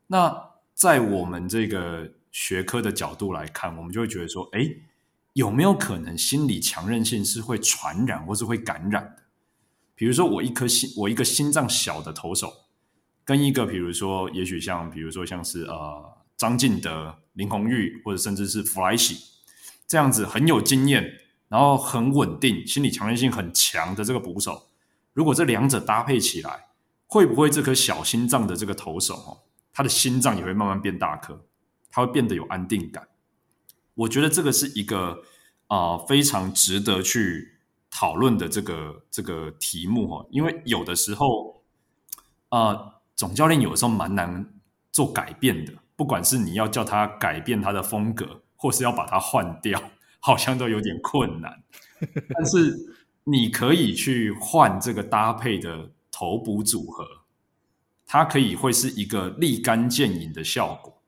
[0.06, 4.60] 那在我们这个学科的角度来看，我们就会觉得说：“哎，
[5.32, 9.17] 有没有可能心理强韧性是会传染或是会感染的？”
[9.98, 12.52] 比如说，我一颗心，我一个心脏小的投手，
[13.24, 19.18] 跟一个比如说，也许像比如说像是呃张进德、林红玉，或者甚至是弗莱西
[19.88, 21.14] 这样子很有经验，
[21.48, 24.68] 然后很稳定、心理强韧性很强的这个捕手，
[25.14, 26.68] 如果这两者搭配起来，
[27.08, 29.38] 会不会这颗小心脏的这个投手哦，
[29.72, 31.44] 他的心脏也会慢慢变大颗，
[31.90, 33.08] 他会变得有安定感？
[33.94, 35.24] 我觉得这个是一个
[35.66, 37.57] 啊、非常值得去。
[37.90, 41.62] 讨论的这个这个题目哈，因为有的时候，
[42.50, 44.46] 呃，总教练有的时候蛮难
[44.92, 49.82] 做改变的，不管是你要叫他改变他的风格，或是要把他换掉，
[50.20, 51.62] 好像都有点困难。
[52.34, 52.76] 但是
[53.24, 57.04] 你可以去换这个搭配的投补组合，
[58.06, 61.02] 它可以会是一个立竿见影的效果。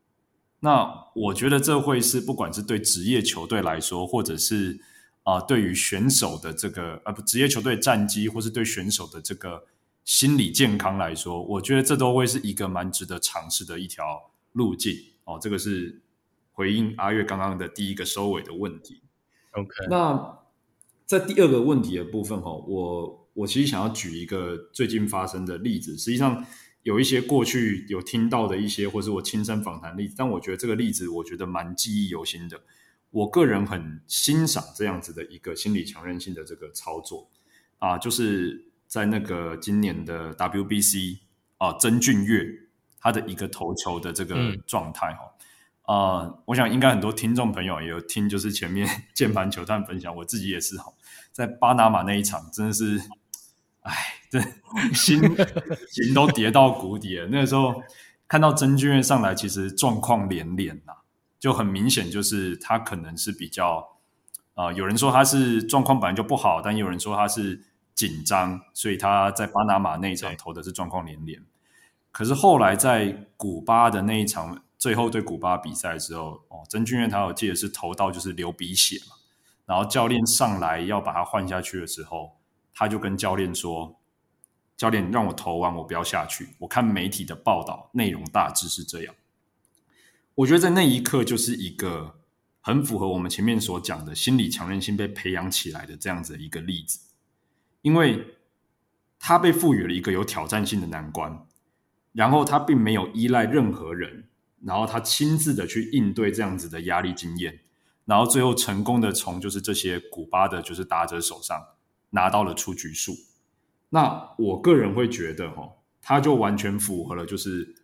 [0.61, 4.81] 那我觉得这会是不管是对职业球队来说，或者是。
[5.23, 9.67] 啊、呃，对于选手的这个呃不职业球队战绩，或是对选手的这个
[10.05, 15.39] 心理健康来说，我觉得这都会是一个蛮值得尝试的一条路径哦。
[15.41, 16.01] 这个是
[16.53, 19.03] 回应阿月刚刚的第一个收尾的问题。
[19.53, 20.39] OK，那
[21.05, 26.45] 在第二个问题的部分哈、哦，我我其实想要举一个最近发生的例子，实际上
[26.83, 32.61] 有一些过去有听到的一些，或是我亲身访谈例子，但我觉得这个例子我觉得蛮记忆犹新的。
[33.11, 37.29] 我个人很欣赏这样子的一个心理强韧性的这个操作
[37.79, 41.19] 啊，就是在那个今年的 WBC
[41.59, 42.47] 啊，曾俊岳
[43.01, 45.35] 他的一个投球的这个状态哈、
[45.89, 50.93] 嗯、啊，我想应该很多听众朋友也有听，就是前面 键盘球探分享，我自己也是哈，
[51.33, 53.01] 在巴拿马那一场真的是，
[53.83, 53.93] 哎，
[54.31, 54.41] 这
[54.95, 55.21] 心
[55.91, 57.27] 心都跌到谷底了。
[57.27, 57.83] 那个时候
[58.29, 60.93] 看到曾俊岳上来，其实状况连连呐。
[61.41, 63.97] 就很明显，就是他可能是比较，
[64.55, 67.65] 啊、呃，有人说他是状况本来就不好，但也有人说他是
[67.95, 71.43] 紧张，所以他在巴拿马那一场投的是状况连连。
[72.13, 79.17] 可是后来在古巴的那一场最后对古巴比赛的时候，哦，曾俊彦他我记得是投到就是流鼻血嘛，
[79.65, 82.37] 然后教练上来要把他换下去的时候，
[82.75, 83.99] 他就跟教练说
[84.77, 89.15] ：“教练让我投完，我不要下去。”我看媒体的报道内容大致是这样。
[90.41, 92.21] 我觉得在那一刻就是一个
[92.61, 96.99] 很符合我们前面所讲的心理强韧性被培养起来的这样子的一个例子，
[97.83, 98.37] 因为
[99.19, 101.47] 他被赋予了一个有挑战性的难关，
[102.13, 104.29] 然后他并没有依赖任何人，
[104.63, 107.61] 然后他亲自的去应对这样子的压力经验，
[108.07, 111.63] 然后最后成功的从就是这些古巴的就是打者手上
[112.11, 113.15] 拿到了出局数。
[113.91, 115.71] 那我个人会觉得，哈，
[116.01, 117.75] 他就完全符合了，就是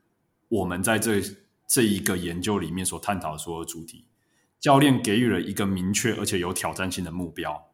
[0.48, 1.20] 我们在这。
[1.66, 4.06] 这一个研究里面所探讨的所有主题，
[4.60, 7.72] 教练给予了一个明确而且有挑战性的目标，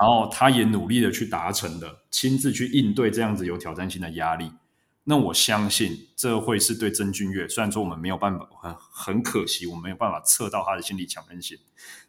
[0.00, 4.50] 然后他也努力的去达成的，亲自去应对这样子有挑战性的压力。
[5.04, 11.58] 那我相信这会是对曾俊岳，虽然说我们没有办法，很很可惜，我们没有办法测到他的心理强韧性，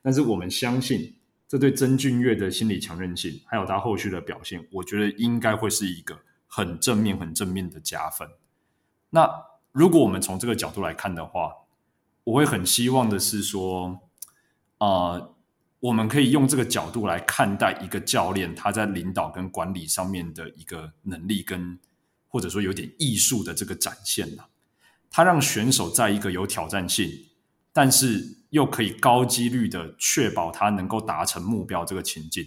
[0.01, 1.16] 但是我们相信
[1.47, 8.30] 这对曾俊岳的心理强韧性，还有他后续的表现，我觉得应该会是一个很正面、很正面的加分。
[9.09, 9.51] 那。
[9.72, 11.53] 如果我们从这个角度来看的话，
[12.24, 13.99] 我会很希望的是说，
[14.80, 15.34] 呃，
[15.80, 21.80] 我们可以用这个角度来看待一个教练他在领导跟管理上面的一个能力跟
[22.28, 24.43] 或者说有点艺术的这个展现呐。
[25.09, 27.09] 他让选手在一个有挑战性，
[27.74, 32.45] 但是又可以高几率的确保他能够达成目标这个情境。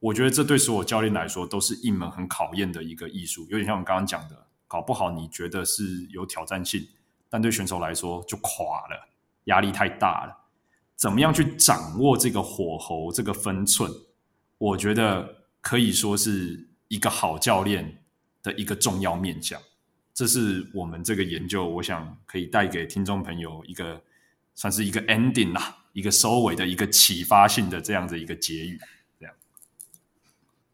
[0.00, 6.86] 我觉得这对所有教练来说都是一门很考验的一个艺术，有点像我们刚刚讲的，搞不好你觉得是有挑战性，
[7.28, 9.08] 但对选手来说就垮了，
[9.44, 10.36] 压力太大了。
[10.94, 13.90] 怎么样去掌握这个火候、这个分寸？
[14.58, 18.02] 我觉得可以说是一个好教练
[18.42, 19.60] 的一个重要面向。
[20.12, 24.02] 这是我们这个研究，我想可以带给听众朋友一个
[24.54, 28.80] 算是一个 ending 啦，一个收尾的一个启发性的这样的一个结语。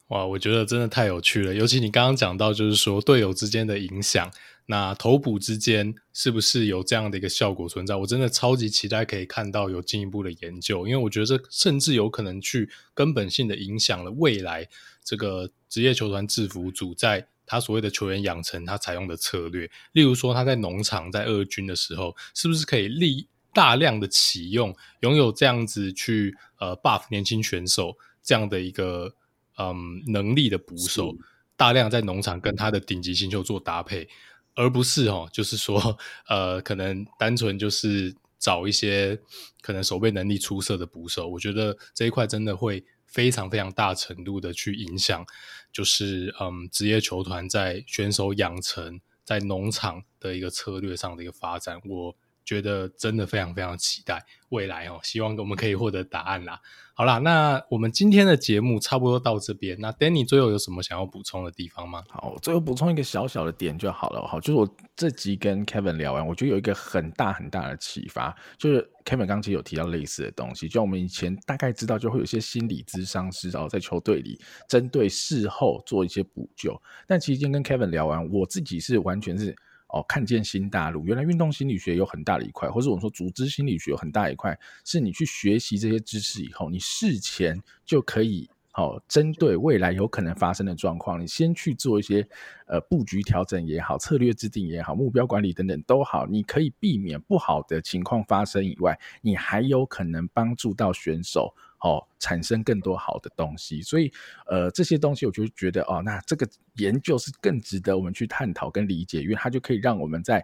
[0.08, 4.30] 哇，我觉得真的太有趣了，尤其你刚刚讲到，就是说队友之间的影响，
[4.66, 7.96] 那投捕之间是不是有这样的一个效果存在？
[7.96, 14.68] 我真的超级期待可以看到有进一步的研究，因为我觉得这甚至有可能去根本性的影响了未来
[15.02, 29.14] 这个职业球团制服组在他所谓的球员养成他采用的策略，例如说他在农场在二军的时候，是不是可以立大量的启用拥有这样子去呃 buff 年轻选手这样的一个。
[29.58, 31.14] 嗯，能力的捕手
[31.56, 34.08] 大量在农场跟他的顶级新秀做搭配，
[34.54, 35.98] 而不是哦，就是说，
[36.28, 39.20] 呃，可能单纯就是找一些
[39.62, 41.28] 可能守备能力出色的捕手。
[41.28, 45.24] 我觉得这一块真的会非常非常大程度的去影响，
[45.72, 51.80] 就是嗯，职业球团在选手养成在农场的一个策略上的一个发展。
[51.84, 56.60] 我觉得真的非常非常期待未来哦，希望我们可以获得答案啦。
[56.96, 59.76] 好啦，那我们今天的节目差不多到这边。
[59.80, 62.04] 那 Danny 最后有什么想要补充的地方吗？
[62.08, 64.24] 好，最后补充一个小小的点就好了。
[64.28, 76.80] 好，就是我这集跟 Kevin 聊完，我觉得有一个很大很大的启发，就是 Kevin 刚其实有提到类似的东西，就我们以前大概知道，就会有一些心理咨商师然后在球队里针对事后做一些补救。
[77.08, 79.56] 但其实今天跟 Kevin 聊完，我自己是完全是。
[79.94, 92.26] 哦，看见新大陆，原来运动心理学有很大的一块，或者我们说组织心理学有很大一块，是你去学习这些知识以后，你事前就可以哦，针对未来有可能发生的状况，你先去做一些
[92.66, 101.54] 呃布局调整也好，策略制定也好，目标管理等等都好，你可以避免不好的情况发生以外，你还有可能帮助到选手。
[101.84, 104.10] 哦，产生更多好的东西，所以
[104.46, 110.42] 呃，这些东西我就觉得哦，那这个研究是更值得我们去探讨跟理解，因为它就可以让我们在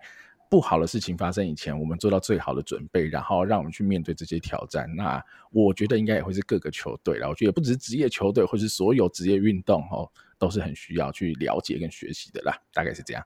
[0.51, 4.87] 不好的事情发生以前，我们做到最好的准备，然后让我们去面对这些挑战。
[4.95, 10.07] 那我觉得应该也会是各个球队，然后我觉得不只是职业球队，或是所有职业运动哦，
[10.39, 13.25] 都是很需要去了解跟学习的啦，大概是这样。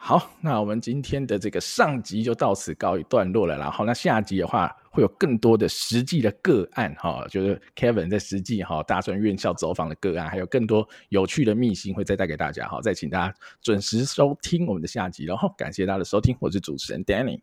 [0.00, 3.58] 好，那我们今天的这个上集就到此告一段落了。
[3.58, 12.80] 然后，那下集的话会有更多的实际的个案哈，就是 Kevin 在实际哈大专院校走访的个案，还有更多有趣的秘辛会再带给大家哈。
[12.80, 17.40] 再请大家准时收听我们的下集，然后感谢大家的收听，我是主持人 Danny，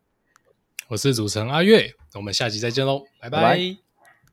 [0.87, 3.41] 我是主持人阿月，我们下集再见喽，拜拜。
[3.41, 3.84] 拜拜。